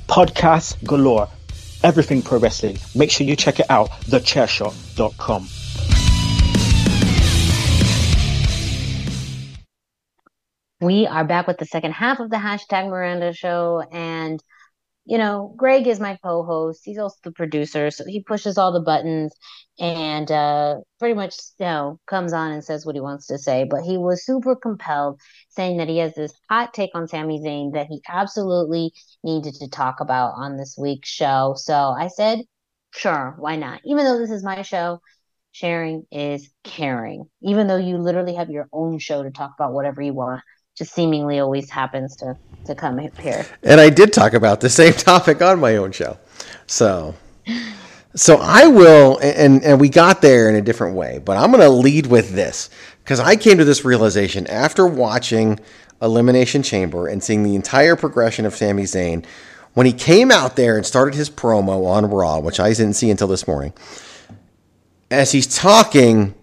[0.07, 1.28] podcasts galore,
[1.82, 2.78] everything pro wrestling.
[2.93, 5.47] Make sure you check it out, thechairshot.com.
[10.82, 14.39] We are back with the second half of the hashtag Miranda show, and
[15.06, 16.82] you know, Greg is my co-host.
[16.84, 19.34] He's also the producer, so he pushes all the buttons
[19.80, 23.66] and uh, pretty much, you know, comes on and says what he wants to say.
[23.70, 27.74] But he was super compelled, saying that he has this hot take on Sami Zayn
[27.74, 28.93] that he absolutely
[29.24, 31.53] needed to talk about on this week's show.
[31.56, 32.39] So I said,
[32.91, 33.82] sure, why not?
[33.86, 35.01] Even though this is my show,
[35.51, 37.26] sharing is caring.
[37.43, 40.41] Even though you literally have your own show to talk about whatever you want
[40.76, 43.45] just seemingly always happens to to come here.
[43.63, 46.17] And I did talk about the same topic on my own show.
[46.67, 47.15] So
[48.15, 51.61] so I will and and we got there in a different way, but I'm going
[51.61, 52.69] to lead with this
[53.05, 55.59] cuz I came to this realization after watching
[56.01, 59.26] Elimination Chamber and seeing the entire progression of Sami Zayn
[59.73, 63.09] when he came out there and started his promo on Raw, which I didn't see
[63.09, 63.73] until this morning.
[65.11, 66.34] As he's talking,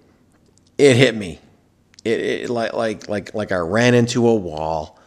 [0.78, 1.40] it hit me
[2.04, 4.98] it, it like like like like I ran into a wall.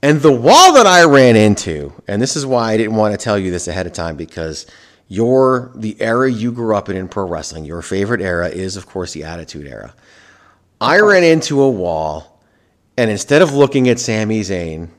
[0.00, 3.22] And the wall that I ran into, and this is why I didn't want to
[3.22, 4.64] tell you this ahead of time because
[5.08, 8.86] your the era you grew up in in pro wrestling, your favorite era is of
[8.86, 9.94] course the Attitude Era.
[10.80, 12.40] I ran into a wall,
[12.96, 14.90] and instead of looking at Sami Zayn,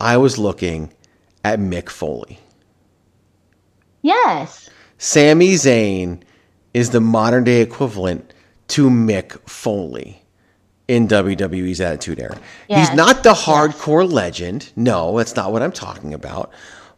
[0.00, 0.92] I was looking
[1.42, 2.38] at Mick Foley.
[4.02, 4.70] Yes.
[4.98, 6.22] Sami Zayn
[6.72, 8.32] is the modern day equivalent
[8.68, 10.21] to Mick Foley
[10.88, 12.38] in WWE's Attitude Era.
[12.68, 12.88] Yes.
[12.88, 14.12] He's not the hardcore yes.
[14.12, 14.72] legend.
[14.76, 16.52] No, that's not what I'm talking about.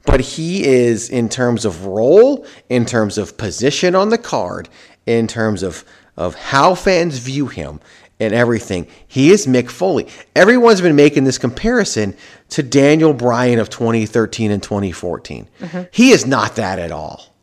[0.07, 4.69] But he is, in terms of role, in terms of position on the card,
[5.07, 5.85] in terms of,
[6.17, 7.81] of how fans view him
[8.21, 10.09] and everything, he is Mick Foley.
[10.37, 12.17] Everyone's been making this comparison
[12.51, 15.49] to Daniel Bryan of 2013 and 2014.
[15.61, 15.83] Mm-hmm.
[15.91, 17.35] He is not that at all.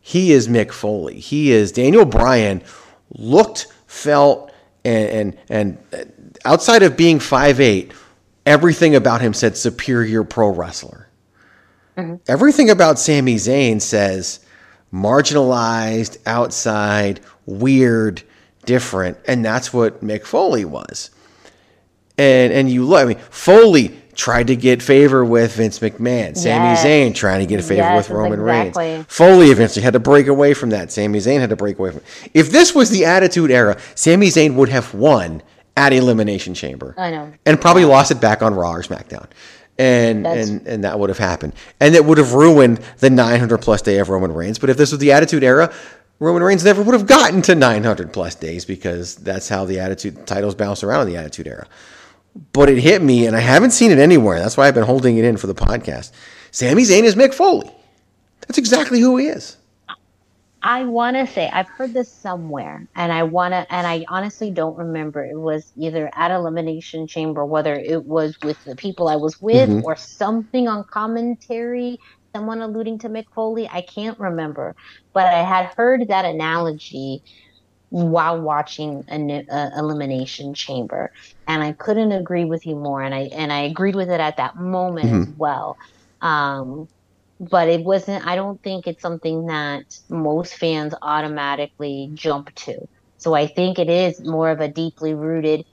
[0.00, 1.20] He is Mick Foley.
[1.20, 2.62] He is Daniel Bryan
[3.10, 4.49] looked, felt,
[4.84, 7.92] and and, and outside of being five eight,
[8.46, 11.08] everything about him said superior pro wrestler.
[11.96, 12.16] Mm-hmm.
[12.28, 14.40] Everything about Sami Zayn says
[14.92, 18.22] marginalized, outside, weird,
[18.64, 21.10] different, and that's what Mick Foley was.
[22.16, 26.36] And and you look, I mean, Foley tried to get favor with Vince McMahon.
[26.36, 26.84] Sami yes.
[26.84, 28.84] Zayn trying to get a favor yes, with Roman exactly.
[28.84, 29.06] Reigns.
[29.08, 30.92] Foley eventually had to break away from that.
[30.92, 31.98] Sami Zayn had to break away from.
[31.98, 32.30] It.
[32.34, 35.42] If this was the Attitude Era, Sami Zayn would have won
[35.76, 36.94] at Elimination Chamber.
[36.98, 37.32] I know.
[37.46, 39.26] And probably lost it back on Raw or SmackDown.
[39.78, 41.54] And, and and that would have happened.
[41.80, 44.58] And it would have ruined the 900 plus day of Roman Reigns.
[44.58, 45.72] But if this was the Attitude Era,
[46.18, 50.26] Roman Reigns never would have gotten to 900 plus days because that's how the Attitude
[50.26, 51.66] titles bounce around in the Attitude Era
[52.52, 54.38] but it hit me, and I haven't seen it anywhere.
[54.38, 56.12] That's why I've been holding it in for the podcast.
[56.50, 57.70] Sami Zayn is Mick Foley.
[58.42, 59.56] That's exactly who he is.
[60.62, 64.50] I want to say I've heard this somewhere, and I want to, and I honestly
[64.50, 65.24] don't remember.
[65.24, 69.70] It was either at Elimination Chamber, whether it was with the people I was with,
[69.70, 69.86] mm-hmm.
[69.86, 71.98] or something on commentary,
[72.34, 73.68] someone alluding to Mick Foley.
[73.72, 74.76] I can't remember,
[75.14, 77.22] but I had heard that analogy
[77.90, 81.12] while watching an elimination chamber.
[81.46, 84.36] And i couldn't agree with you more and i and i agreed with it at
[84.38, 85.22] that moment mm-hmm.
[85.22, 85.76] as well.
[86.22, 86.88] Um,
[87.40, 92.88] but it wasn't i don't think it's something that most fans automatically jump to.
[93.18, 95.64] So i think it is more of a deeply rooted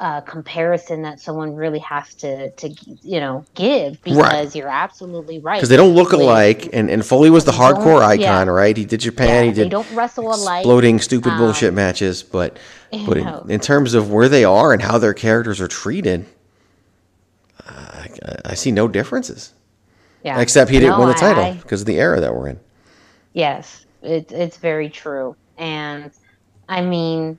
[0.00, 2.68] uh, comparison that someone really has to to
[3.02, 4.54] you know give because right.
[4.54, 5.58] you're absolutely right.
[5.58, 8.44] Because they don't look alike and and Foley was the hardcore icon yeah.
[8.44, 8.76] right?
[8.76, 10.60] He did Japan yeah, he did they don't wrestle alike.
[10.60, 12.58] exploding stupid um, bullshit matches but
[13.06, 16.24] but in, in, terms of where they are and how their characters are treated
[17.66, 18.08] uh, I,
[18.46, 19.52] I, see no differences.
[20.24, 20.40] Yeah.
[20.40, 22.58] Except he didn't no, win the title because of the era that we're in.
[23.32, 25.36] Yes it, it's very true.
[25.58, 26.10] And
[26.68, 27.38] I mean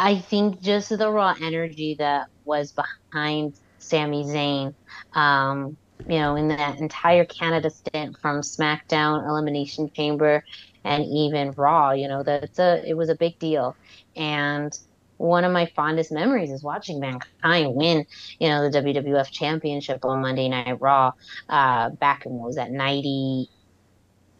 [0.00, 4.74] I think just the raw energy that was behind Sami Zayn,
[5.12, 5.76] um,
[6.08, 10.42] you know, in that entire Canada stint from SmackDown, Elimination Chamber,
[10.84, 13.76] and even Raw, you know, that's a it was a big deal.
[14.16, 14.76] And
[15.18, 18.06] one of my fondest memories is watching Mankind win,
[18.38, 21.12] you know, the WWF Championship on Monday Night Raw,
[21.50, 23.50] uh, back in what was that ninety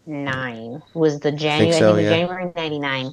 [0.07, 2.09] nine was the January so, yeah.
[2.09, 3.13] January ninety nine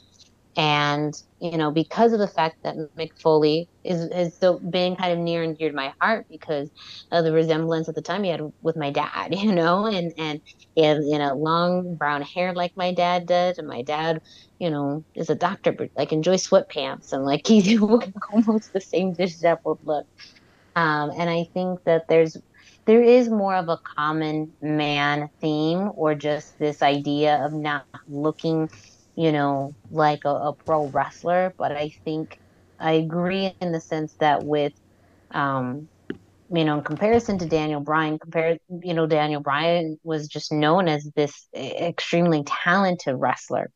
[0.57, 5.13] and you know because of the fact that Mick Foley is is so been kind
[5.13, 6.71] of near and dear to my heart because
[7.11, 10.41] of the resemblance at the time he had with my dad, you know, and and
[10.75, 14.19] he had you know long brown hair like my dad did, and my dad,
[14.59, 19.13] you know, is a doctor but like enjoys sweatpants and like he's almost the same
[19.13, 20.05] disheveled look.
[20.75, 22.37] Um, and I think that there's
[22.85, 28.69] there is more of a common man theme or just this idea of not looking
[29.17, 32.39] you know, like a, a pro wrestler, but I think
[32.79, 34.73] I agree in the sense that with
[35.31, 35.89] um,
[36.49, 40.87] you know, in comparison to Daniel Bryan, compared, you know, Daniel Bryan was just known
[40.87, 43.69] as this extremely talented wrestler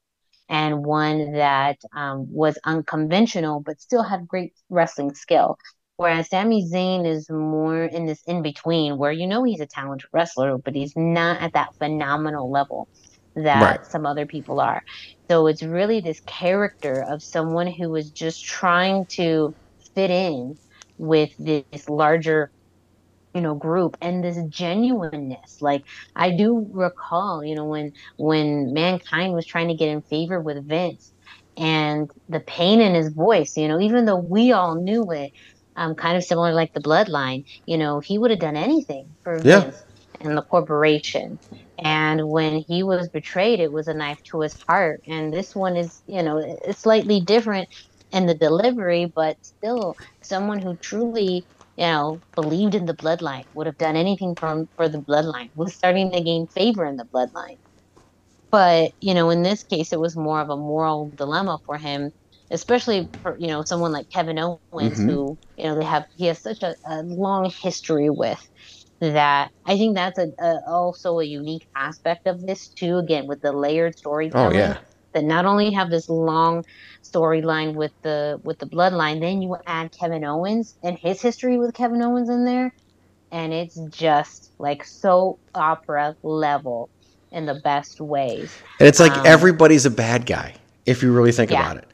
[0.48, 5.58] and one that um, was unconventional but still had great wrestling skill.
[5.98, 10.10] Whereas Sami Zayn is more in this in between where you know he's a talented
[10.14, 12.88] wrestler, but he's not at that phenomenal level
[13.36, 13.86] that right.
[13.86, 14.84] some other people are.
[15.32, 19.56] So it's really this character of someone who was just trying to
[19.96, 20.58] fit in
[20.98, 22.52] with this larger
[23.34, 25.86] you know group and this genuineness like
[26.18, 30.68] i do recall you know when when mankind was trying to get in favor with
[30.68, 31.14] vince
[31.56, 35.32] and the pain in his voice you know even though we all knew it
[35.78, 39.40] um, kind of similar like the bloodline you know he would have done anything for
[39.46, 39.62] yeah.
[39.62, 39.82] vince
[40.20, 41.40] and the corporation
[41.82, 45.76] and when he was betrayed it was a knife to his heart and this one
[45.76, 47.68] is you know it's slightly different
[48.14, 51.46] in the delivery but still someone who truly
[51.78, 55.74] you know, believed in the bloodline, would have done anything from for the bloodline, was
[55.74, 57.58] starting to gain favor in the bloodline.
[58.52, 62.12] But, you know, in this case it was more of a moral dilemma for him,
[62.52, 65.10] especially for, you know, someone like Kevin Owens mm-hmm.
[65.10, 68.48] who, you know, they have he has such a, a long history with
[69.02, 72.98] that I think that's a, a, also a unique aspect of this too.
[72.98, 74.78] Again, with the layered storytelling, oh, yeah.
[75.14, 76.64] that not only have this long
[77.04, 79.20] storyline with the with the bloodline.
[79.20, 82.74] Then you add Kevin Owens and his history with Kevin Owens in there,
[83.32, 86.90] and it's just like so opera level
[87.32, 88.56] in the best ways.
[88.80, 91.62] And it's like um, everybody's a bad guy if you really think yeah.
[91.62, 91.88] about it.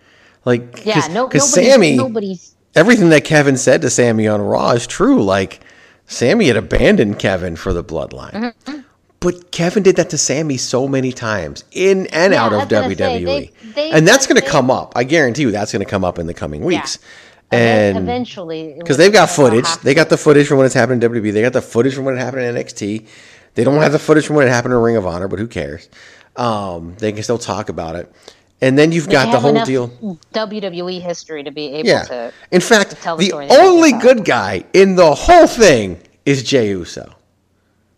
[0.45, 4.71] Like yeah, cause, no, cause Sami, nobody's everything that Kevin said to Sami on Raw
[4.71, 5.23] is true.
[5.23, 5.61] Like
[6.07, 8.31] Sami had abandoned Kevin for the bloodline.
[8.31, 8.79] Mm-hmm.
[9.19, 12.95] But Kevin did that to Sami so many times in and yeah, out of WWE.
[12.97, 14.93] Say, they, they, and that's going to come up.
[14.95, 16.99] I guarantee you that's going to come up in the coming weeks.
[17.01, 17.07] Yeah.
[17.49, 21.11] And eventually, because they've got footage, they got the footage from when it's happened in
[21.11, 21.31] WWE.
[21.31, 23.07] They got the footage from when it happened in NXT.
[23.55, 25.47] They don't have the footage from when it happened in Ring of Honor, but who
[25.47, 25.89] cares?
[26.35, 28.11] Um, they can still talk about it.
[28.59, 29.89] And then you've they got the whole deal.
[30.33, 32.03] WWE history to be able yeah.
[32.05, 32.33] to.
[32.51, 37.13] In fact, the, the only good guy in the whole thing is Jey Uso.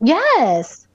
[0.01, 0.87] Yes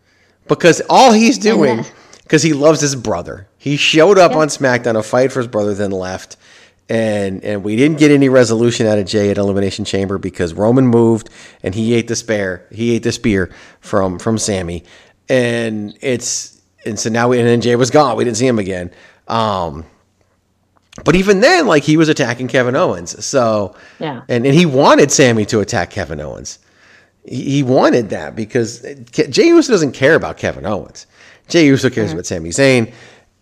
[0.49, 1.85] because all he's doing
[2.23, 3.49] because he loves his brother.
[3.59, 4.39] He showed up yeah.
[4.39, 6.37] on SmackDown to fight for his brother, then left,
[6.89, 10.87] and and we didn't get any resolution out of Jey at Elimination Chamber because Roman
[10.87, 11.31] moved
[11.63, 13.51] and he ate the spare, he ate the spear
[13.81, 14.85] from from Sami,
[15.29, 18.17] and it's and so now we, and then Jey was gone.
[18.17, 18.91] We didn't see him again.
[19.29, 19.85] Um,
[21.05, 25.11] but even then, like he was attacking Kevin Owens, so yeah, and and he wanted
[25.11, 26.59] Sami to attack Kevin Owens
[27.25, 31.07] he wanted that because Jey Uso doesn't care about Kevin Owens.
[31.49, 32.17] Jey Uso cares mm-hmm.
[32.17, 32.93] about Sami Zayn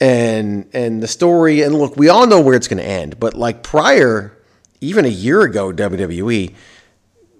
[0.00, 1.62] and and the story.
[1.62, 3.18] And look, we all know where it's going to end.
[3.18, 4.36] But like prior,
[4.80, 6.54] even a year ago, WWE,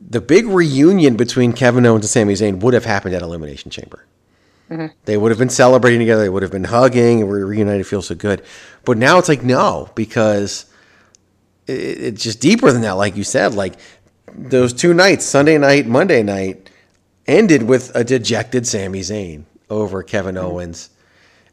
[0.01, 4.05] the big reunion between Kevin Owens and Sami Zayn would have happened at Elimination Chamber.
[4.73, 4.87] Mm-hmm.
[5.05, 6.23] They would have been celebrating together.
[6.23, 7.87] They would have been hugging and we're reunited.
[7.87, 8.43] Feels so good.
[8.85, 10.67] But now it's like no, because
[11.67, 12.93] it, it's just deeper than that.
[12.93, 13.75] Like you said, like
[14.35, 16.71] those two nights, Sunday night, Monday night,
[17.27, 20.47] ended with a dejected Sami Zayn over Kevin mm-hmm.
[20.47, 20.89] Owens.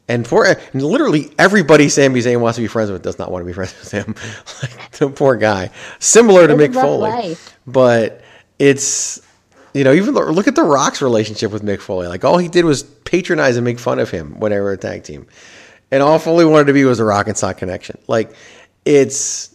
[0.08, 3.42] And for and literally everybody Sami Zayn wants to be friends with does not want
[3.42, 4.14] to be friends with him.
[4.62, 7.58] like the poor guy, similar to Mick Foley, life.
[7.66, 8.22] but
[8.58, 9.20] it's
[9.74, 12.06] you know even look at the Rock's relationship with Mick Foley.
[12.06, 15.26] Like all he did was patronize and make fun of him whenever a tag team,
[15.90, 17.98] and all Foley wanted to be was a Rock and Sock connection.
[18.06, 18.32] Like
[18.84, 19.54] it's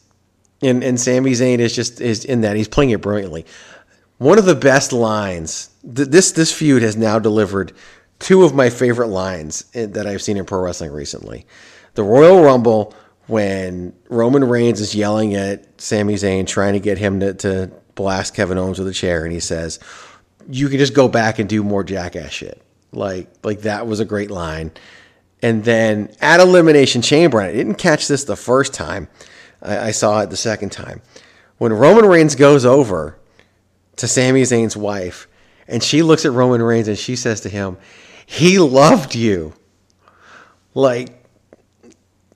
[0.61, 3.45] and and Sami Zayn is just is in that he's playing it brilliantly.
[4.17, 5.69] One of the best lines.
[5.83, 7.73] Th- this this feud has now delivered
[8.19, 11.45] two of my favorite lines that I've seen in pro wrestling recently.
[11.95, 12.93] The Royal Rumble
[13.27, 18.35] when Roman Reigns is yelling at Sami Zayn, trying to get him to, to blast
[18.35, 19.79] Kevin Owens with a chair, and he says,
[20.49, 24.05] "You can just go back and do more jackass shit." Like like that was a
[24.05, 24.71] great line.
[25.41, 29.07] And then at Elimination Chamber, I didn't catch this the first time.
[29.61, 31.01] I, I saw it the second time.
[31.57, 33.17] When Roman Reigns goes over
[33.97, 35.27] to Sami Zayn's wife,
[35.67, 37.77] and she looks at Roman Reigns and she says to him,
[38.25, 39.53] He loved you.
[40.73, 41.23] Like,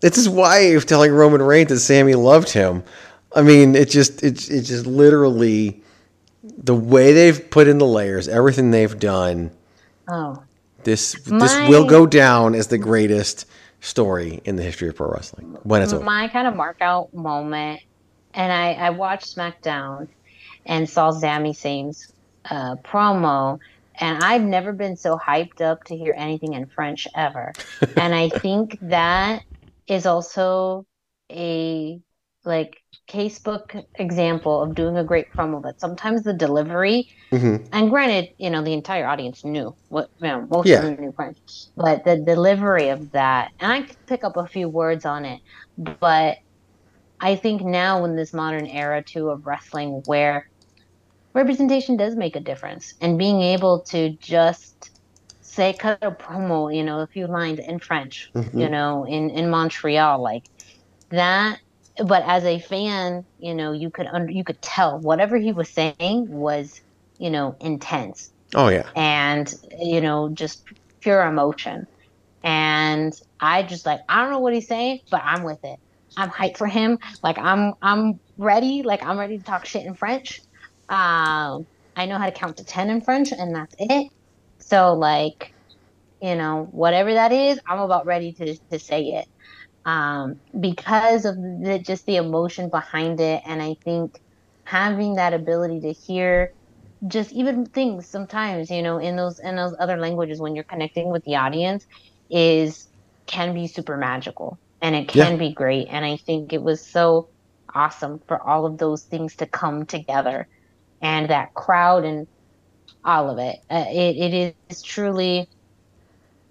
[0.01, 2.84] it's his wife telling Roman Reigns that Sami loved him.
[3.36, 5.84] I mean, it just it's it's just literally
[6.43, 9.51] the way they've put in the layers, everything they've done.
[10.07, 10.43] Oh.
[10.84, 11.39] This My...
[11.39, 13.45] this will go down as the greatest
[13.82, 16.03] story in the history of pro wrestling when it's over.
[16.03, 17.82] My kind of mark out moment,
[18.34, 20.07] and I, I watched SmackDown
[20.65, 22.11] and saw Sami Zayn's
[22.49, 23.59] uh, promo,
[23.95, 27.53] and I've never been so hyped up to hear anything in French ever.
[27.97, 29.43] and I think that
[29.88, 30.86] is also
[31.32, 31.99] a
[32.45, 32.78] like
[33.10, 37.70] casebook example of doing a great promo, but sometimes the delivery Mhm.
[37.72, 40.78] and granted, you know, the entire audience knew what you know, most Yeah.
[40.78, 41.38] of them knew French.
[41.78, 45.41] But the delivery of that and I could pick up a few words on it,
[45.78, 46.38] but
[47.20, 50.45] I think now in this modern era too of wrestling where
[51.34, 54.91] representation does make a difference and being able to just
[55.41, 58.60] say cut a promo you know a few lines in french Mhm.
[58.60, 60.43] you know in in montreal like
[61.12, 61.60] that
[62.06, 65.72] but as a fan you know you could under, you could tell whatever he was
[65.74, 65.95] saying
[66.30, 66.82] was
[67.18, 68.32] you know intense.
[68.56, 68.89] Oh yeah.
[68.95, 70.64] and you know just
[71.02, 71.86] pure emotion.
[72.43, 75.80] And i just like i don't know what he's saying but i'm with it.
[76.18, 76.97] I'm hyped for him.
[77.24, 78.84] Like i'm i'm ready.
[78.84, 80.39] Like i'm ready to talk shit in french.
[80.89, 84.08] Um i know how to count to 10 in french and that's it.
[84.62, 85.54] So like
[86.22, 89.26] you know whatever that is i'm about ready to to say it
[89.86, 93.41] um because of the, just the emotion behind it.
[93.45, 94.13] And i think
[94.65, 96.51] having that ability to hear
[97.07, 101.09] just even things sometimes you know in those in those other languages when you're connecting
[101.11, 101.86] with the audience
[102.30, 102.88] is
[103.27, 105.39] can be super magical and it can Yeah.
[105.39, 105.88] be great.
[105.89, 107.30] And i think it was so
[107.75, 110.47] awesome for all of those things to come together
[111.01, 112.27] and that crowd and
[113.05, 113.57] all of it.
[113.69, 115.47] Uh, it, it is truly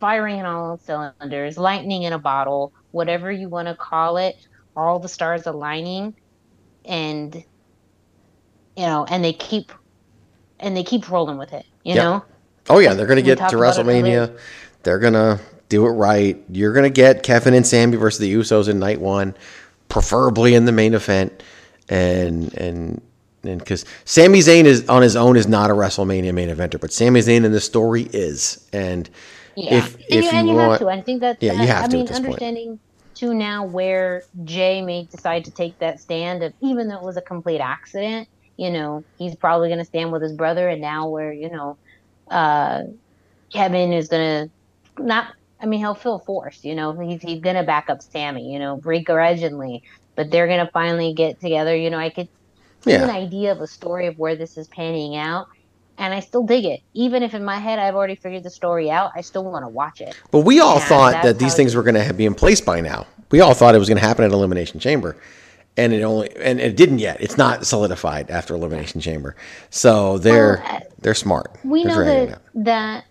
[0.01, 4.37] firing in all cylinders lightning in a bottle whatever you want to call it
[4.77, 6.15] all the stars aligning
[6.87, 7.35] and
[8.77, 9.73] you know and they keep
[10.61, 11.97] and they keep rolling with it you Yep.
[11.97, 12.25] know
[12.71, 14.39] Oh yeah, they're gonna get to WrestleMania.
[14.85, 16.43] They're gonna do it right.
[16.51, 19.35] You're gonna get Kevin and Sami versus the Usos in night one,
[19.89, 21.43] preferably in the main event,
[21.89, 23.01] and and
[23.45, 26.93] and because Sami Zayn is on his own is not a WrestleMania main eventer, but
[26.93, 28.69] Sami Zayn in the story is.
[28.73, 29.09] And
[29.59, 30.89] Yeah, if and if you, and you want, have to.
[30.89, 32.27] I think that Yeah, you have I to at mean, this point.
[32.27, 32.81] understanding
[33.15, 37.17] too now where Jey may decide to take that stand of even though it was
[37.17, 41.09] a complete accident, you know, he's probably going to stand with his brother, and now
[41.09, 41.79] where you know,
[42.31, 42.83] uh,
[43.53, 44.51] Kevin is going
[44.99, 45.35] to not.
[45.61, 46.65] I mean, he'll feel forced.
[46.65, 48.53] You know, he's he's going to back up Sami.
[48.53, 49.83] You know, begrudgingly,
[50.17, 51.75] but they're going to finally get together.
[51.77, 52.29] You know, I could
[52.87, 55.49] get an idea of a story of where this is panning out.
[55.99, 56.81] And I still dig it.
[56.95, 59.69] Even if in my head I've already figured the story out, I still want to
[59.69, 60.17] watch it.
[60.31, 63.07] but we all Yeah, thought that these things were gonna be in place by now.
[63.31, 65.17] We all thought it was gonna happen at Elimination Chamber.
[65.77, 67.19] And it only and it didn't yet.
[67.21, 69.37] It's not solidified after Elimination Chamber,
[69.71, 71.57] so they're Well, uh, they're smart.
[71.65, 73.05] we They're know that that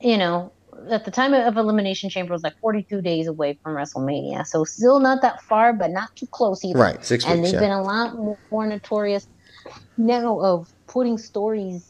[0.00, 0.52] you know
[0.90, 4.98] at the time of elimination chamber was like 42 days away from wrestlemania so still
[5.00, 7.60] not that far but not too close either Right, six and weeks, they've yeah.
[7.60, 9.28] been a lot more, notorious
[9.98, 11.86] now of putting stories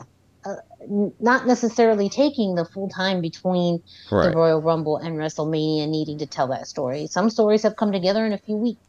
[0.88, 4.30] not necessarily taking the full time between Right.
[4.30, 8.26] the royal rumble and wrestlemania needing to tell that story some stories have come together
[8.26, 8.80] in a few weeks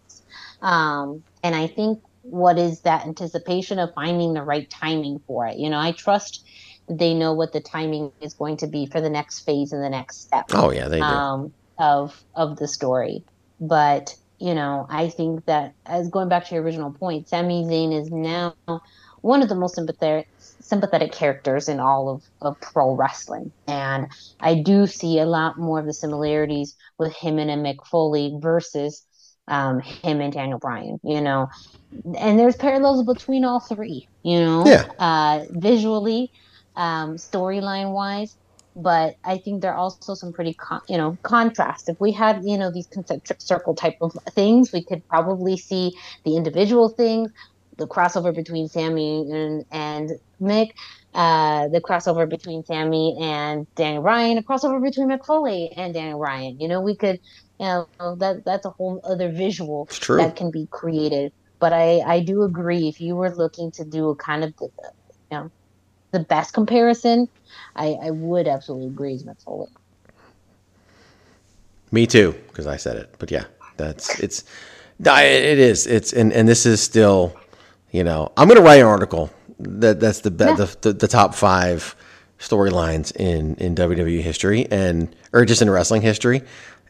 [0.62, 5.58] um, and i think what is that anticipation of finding the right timing for it
[5.58, 6.44] you know i trust
[6.88, 9.84] that they know what the timing is going to be for the next phase and
[9.84, 11.06] the next step Oh yeah, they do.
[11.06, 13.26] um, of of the story.
[13.60, 17.94] But you know, I think that as going back to your original point, Sami Zayn
[18.00, 18.56] is now
[19.22, 20.28] one of the most sympathetic
[20.72, 23.54] sympathetic characters in all of, of pro wrestling.
[23.68, 24.08] And
[24.42, 28.38] I do see a lot more of the similarities with him and a Mick Foley
[28.42, 29.06] versus
[29.48, 31.48] um, him and Daniel Bryan, you know.
[32.18, 34.86] And there's parallels between all three, you know, Yeah.
[35.00, 36.32] uh, visually,
[36.76, 38.38] um, storyline wise
[38.74, 41.90] but I think there are also some pretty, con- you know, contrast.
[41.90, 45.92] If we had, you know, these concentric circle type of things, we could probably see
[46.24, 47.30] the individual things,
[47.78, 50.12] the crossover between Sami and and
[50.42, 50.72] Mick,
[51.14, 56.20] uh, the crossover between Sami and Daniel Bryan, a crossover between Mick Foley and Daniel
[56.20, 56.60] Bryan.
[56.60, 57.20] You know, we could,
[57.60, 57.88] you know,
[58.18, 61.32] that that's a whole other visual that can be created.
[61.60, 64.70] But I I do agree if you were looking to do a kind of, you
[65.32, 65.52] know,
[66.12, 67.28] the best comparison,
[67.76, 69.70] I, I would absolutely agree with Mick Foley.
[71.92, 73.14] Me too, because I said it.
[73.20, 73.46] But yeah,
[73.78, 74.46] that's it's
[75.00, 77.36] it is it's and and this is still,
[77.92, 79.30] you know, I'm gonna write an article
[79.64, 80.56] that that's the be- Yeah.
[80.56, 81.96] the, the the top five
[82.40, 86.42] storylines in in WWE history and or just in wrestling history,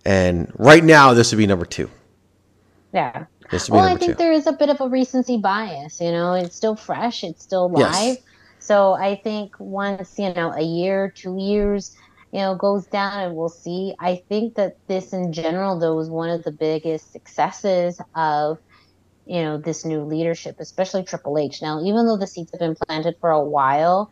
[0.05, 1.89] and right now this would be number two.
[2.93, 3.25] Yeah.
[3.51, 4.17] This would be Well, I think two.
[4.17, 5.99] there is a bit of a recency bias.
[6.01, 7.93] You know, it's still fresh, it's still Yes.
[8.01, 8.17] live.
[8.59, 11.95] So I think once you know a year, two years,
[12.31, 13.93] you know, goes down, and we'll see.
[13.99, 18.57] I think that this, in general, though, is one of the biggest successes of
[19.31, 21.61] you know this new leadership, especially Triple H.
[21.61, 24.11] Now, even though the seeds have been planted for a while,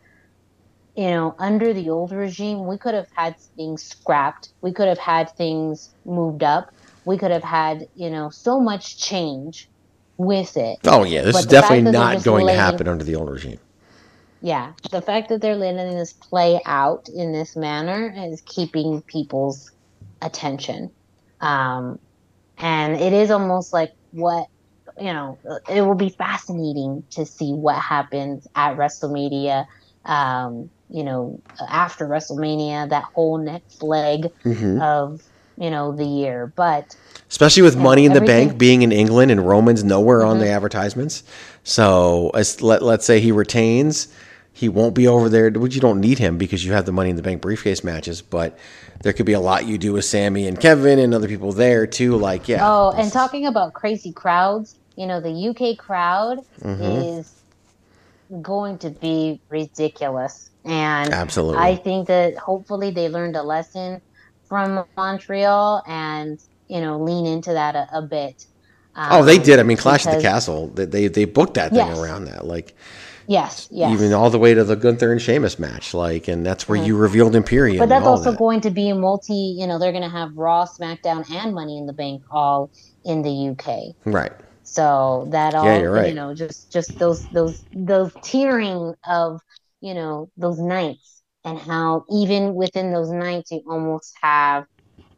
[0.96, 4.50] you know, under the old regime, we could have had things scrapped.
[4.62, 6.70] We could have had things moved up.
[7.04, 9.68] We could have had, you know, so much change
[10.16, 10.78] with it.
[10.86, 13.60] Oh yeah, this But is definitely not going to happen under the old regime.
[14.42, 19.70] Yeah, the fact that they're letting this play out in this manner is keeping people's
[20.22, 20.92] attention.
[21.40, 21.98] Um,
[22.58, 24.46] and it is almost like what,
[25.00, 25.38] you know,
[25.68, 29.66] it will be fascinating to see what happens at WrestleMania,
[30.04, 34.80] um, you know, after WrestleMania, that whole next leg Mhm.
[34.82, 35.20] of,
[35.56, 36.52] you know, the year.
[36.54, 36.94] But
[37.30, 40.40] Especially with Money in the Bank being in England and Roman's nowhere on Mhm.
[40.40, 41.22] the advertisements.
[41.64, 44.08] So as, let, let's say he retains,
[44.52, 47.10] he won't be over there, which you don't need him because you have the Money
[47.10, 48.20] in the Bank briefcase matches.
[48.20, 48.58] But
[49.02, 51.86] there could be a lot you do with Sami and Kevin and other people there
[51.86, 52.16] too.
[52.16, 52.68] Like, yeah.
[52.68, 57.18] Oh, and talking about crazy crowds, you know, the UK crowd Mhm.
[57.18, 57.32] is
[58.42, 60.50] going to be ridiculous.
[60.66, 61.56] And Absolutely.
[61.58, 64.02] I think that hopefully they learned a lesson
[64.46, 66.38] from Montreal and,
[66.68, 68.44] you know, lean into that a, a bit.
[68.94, 69.58] oh, they Um, did.
[69.58, 71.98] I mean, Clash of the Castle, they, they, they booked that thing Yes.
[71.98, 72.46] around that.
[72.46, 72.76] Like,
[73.26, 73.90] Yes, yes.
[73.92, 75.94] even all the way to the Gunther and Sheamus match.
[75.94, 77.78] Like, and that's where you revealed Imperium.
[77.78, 78.38] But that's also that.
[78.38, 81.78] going to be a multi, you know, they're going to have Raw, SmackDown, and Money
[81.78, 82.68] in the Bank all
[83.04, 83.94] in the UK.
[84.04, 84.32] Right.
[84.72, 86.04] So that all, Yeah, right.
[86.04, 89.40] you know, just just those those those tearing of,
[89.80, 94.66] you know, those nights and how even within those nights you almost have,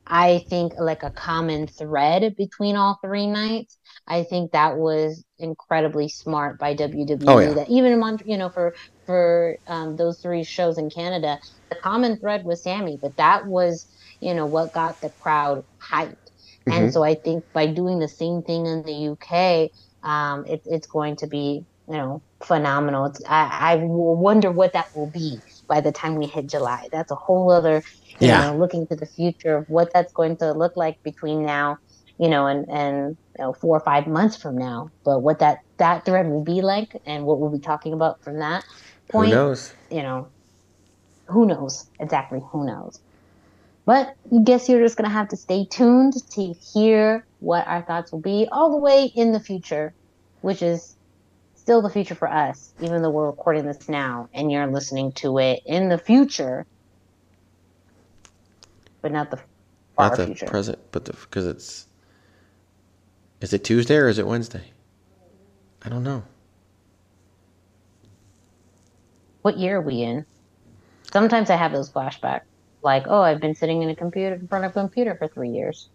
[0.07, 3.79] I think, like a common thread between all three nights.
[4.07, 7.37] I think that was incredibly smart by WWE.
[7.37, 7.55] Oh, yeah.
[7.55, 8.75] That even in Mont- you know, for
[9.07, 11.39] for um, those three shows in Canada,
[11.71, 13.87] the common thread was Sami, but that was,
[14.21, 16.17] you know, what got the crowd hyped.
[16.71, 16.93] And Mhm.
[16.93, 19.71] so I think by doing the same thing in the UK,
[20.03, 23.07] um, it, it's going to be, you know, phenomenal.
[23.07, 26.89] It's, I, I wonder what that will be by the time we hit July.
[26.93, 27.83] That's a whole other,
[28.21, 28.41] you Yeah.
[28.41, 31.79] know, looking to the future of what that's going to look like between now,
[32.19, 34.91] you know, and, and you know, four or five months from now.
[35.05, 38.39] But what that, that thread will be like and what we'll be talking about from
[38.41, 38.65] that
[39.11, 39.75] point, Who knows?
[39.91, 40.33] you know,
[41.29, 41.85] who knows?
[41.99, 42.99] Exactly, who knows?
[43.87, 47.83] But I guess you're just going to have to stay tuned to hear what our
[47.83, 49.95] thoughts will be all the way in the future,
[50.41, 50.97] which is
[51.57, 55.39] still the future for us, even though we're recording this now and you're listening to
[55.39, 56.67] it in the future,
[59.03, 59.41] but not the
[59.99, 60.47] Not the future.
[60.47, 61.87] present, but the because it's.
[63.41, 64.73] Is it Tuesday or is it Wednesday?
[65.85, 66.23] I don't know.
[69.43, 70.25] what year are we in?
[71.13, 72.43] Sometimes I have those flashbacks,
[72.83, 75.51] like, oh, I've been sitting in a computer in front of a computer for three
[75.51, 75.89] years.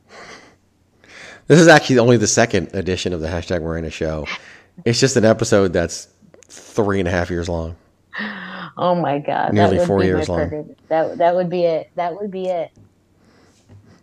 [1.47, 4.25] This is actually only the second edition of the hashtag Miranda show.
[4.85, 6.07] It's just an episode that's
[6.47, 7.75] three and a half years long.
[8.77, 10.49] Oh my god, Nearly four years long.
[10.49, 11.89] perfect- That that would be it.
[11.95, 12.71] That would be it.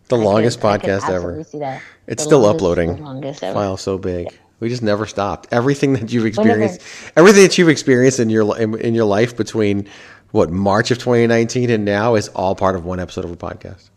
[0.09, 1.43] The I longest could podcast ever.
[1.43, 1.81] see that.
[2.07, 2.95] It's The still longest- uploading.
[2.97, 3.53] the longest ever.
[3.53, 4.27] File so big.
[4.59, 5.47] We just never stopped.
[5.51, 6.81] Everything that you've experienced,
[7.15, 9.87] everything that you've experienced in your in, in your life between
[10.31, 13.89] what March of 2019 and now is all part of one episode of a podcast.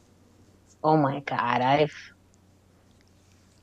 [0.84, 1.94] Oh my god, I've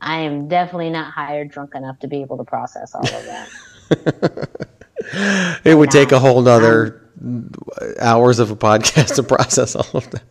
[0.01, 4.49] I am definitely not hired drunk enough to be able to process all of that.
[5.63, 7.01] It would take a whole nother
[7.99, 10.23] hours of a podcast to process all of that.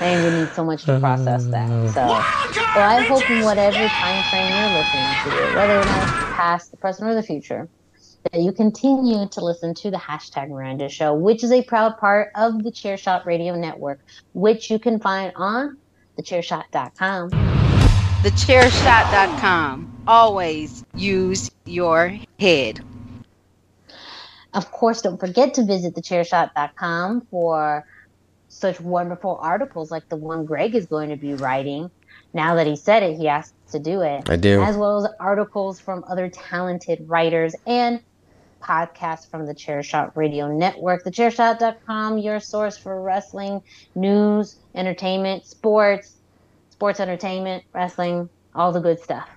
[0.00, 1.68] I would need so much to process that.
[1.94, 2.06] So,
[2.76, 6.70] well, I hope in whatever time frame you're listening to, whether or not it's past,
[6.70, 7.68] the present, or the future,
[8.24, 12.30] that you continue to listen to the hashtag Miranda Show, which is a proud part
[12.34, 14.00] of the Chairshot Radio Network,
[14.32, 15.78] which you can find on
[16.18, 17.30] thechairshot.com.
[18.22, 20.02] Thechairshot.com.
[20.06, 22.80] Always use your head.
[24.54, 27.86] Of course, don't forget to visit thechairshot.com for
[28.48, 31.90] such wonderful articles like the one Greg is going to be writing.
[32.32, 34.28] Now that he said it, he has to do it.
[34.28, 34.62] I do.
[34.62, 38.00] As well as articles from other talented writers and
[38.60, 41.04] podcasts from the Chairshot Radio Network.
[41.04, 43.62] Thechairshot.com, your source for wrestling,
[43.94, 46.16] news, entertainment, sports,
[46.70, 49.28] sports entertainment, wrestling, all the good stuff.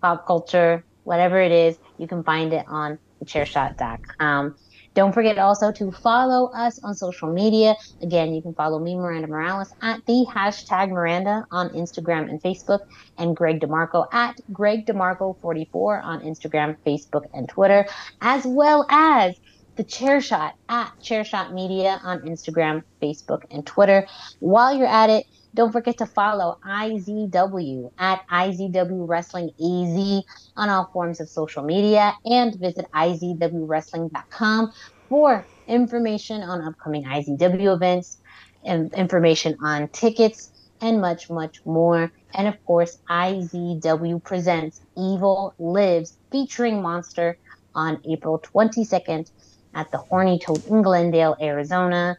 [0.00, 4.54] Pop culture, whatever it is, you can find it on thechairshot.com.
[4.94, 7.74] Don't forget also to follow us on social media.
[8.00, 12.80] Again, you can follow me, Miranda Morales, at the hashtag Miranda on Instagram and Facebook,
[13.18, 17.86] and Greg DeMarco at Greg DeMarco44 on Instagram, Facebook, and Twitter,
[18.20, 19.34] as well as
[19.76, 24.06] the Chair Shot at Chairshot Media on Instagram, Facebook, and Twitter.
[24.38, 30.24] While you're at it, don't forget to follow IZW at IZW Wrestling AZ
[30.56, 34.72] on all forms of social media and visit IZWWrestling.com
[35.08, 38.18] for information on upcoming IZW events
[38.64, 40.50] and information on tickets
[40.80, 42.10] and much, much more.
[42.34, 47.38] And of course, IZW presents Evil Lives featuring Monster
[47.74, 49.30] on April 22nd
[49.74, 52.16] at the Horny Toad in Glendale, Arizona.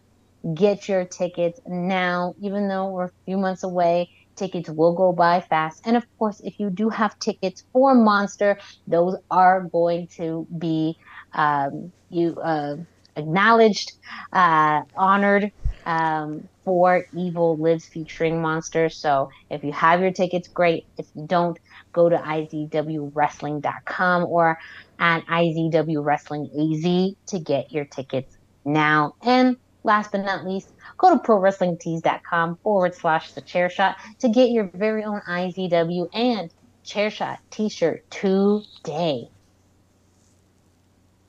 [0.53, 4.11] Get your tickets now, even though we're a few months away.
[4.35, 5.81] Tickets will go by fast.
[5.85, 10.97] And of course, if you do have tickets for Monster, those are going to be
[11.33, 12.75] um, you uh,
[13.15, 13.93] acknowledged,
[14.33, 15.51] uh, honored
[15.85, 18.89] um, for Evil Lives featuring Monster.
[18.89, 20.85] So if you have your tickets, great.
[20.97, 21.57] If you don't,
[21.93, 24.57] go to izwwrestling.com or
[24.99, 28.35] at IZW Wrestling AZ to get your tickets
[28.65, 29.15] now.
[29.21, 34.49] And last but not least, go to prowrestlingtees.com forward slash the chair shot to get
[34.49, 36.51] your very own IZW and
[36.83, 39.29] chair shot t shirt today.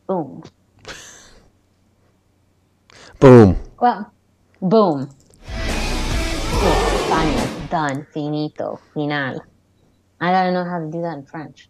[0.06, 0.42] Boom.
[3.20, 3.56] Boom.
[3.80, 4.12] Well,
[4.60, 5.10] boom.
[7.08, 9.42] Final, done, finito, final.
[10.20, 11.68] I don't know how to do that in French.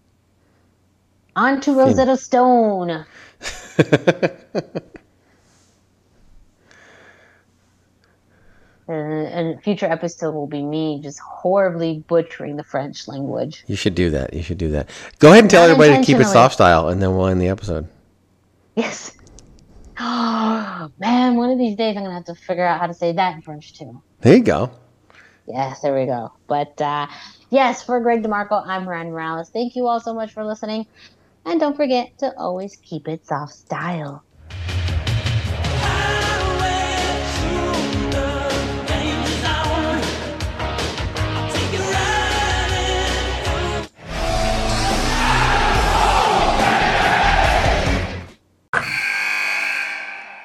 [1.36, 3.04] On to Rosetta Stone.
[8.88, 13.64] And and future episode will be me just horribly butchering the French language.
[13.66, 14.32] You should do that.
[14.32, 14.90] You should do that.
[15.18, 17.40] Go ahead and tell Not everybody to keep it soft style, and then we'll end
[17.40, 17.88] the episode.
[18.74, 19.12] Yes.
[19.98, 23.12] Oh man, one of these days I'm gonna have to figure out how to say
[23.12, 24.02] that in French too.
[24.20, 24.70] There you go.
[25.46, 26.32] Yes, there we go.
[26.46, 27.06] But uh,
[27.50, 29.48] yes, for Greg DeMarco, I'm Ryan Morales.
[29.48, 30.86] Thank you all so much for listening.
[31.46, 34.22] And don't forget to always keep it soft style.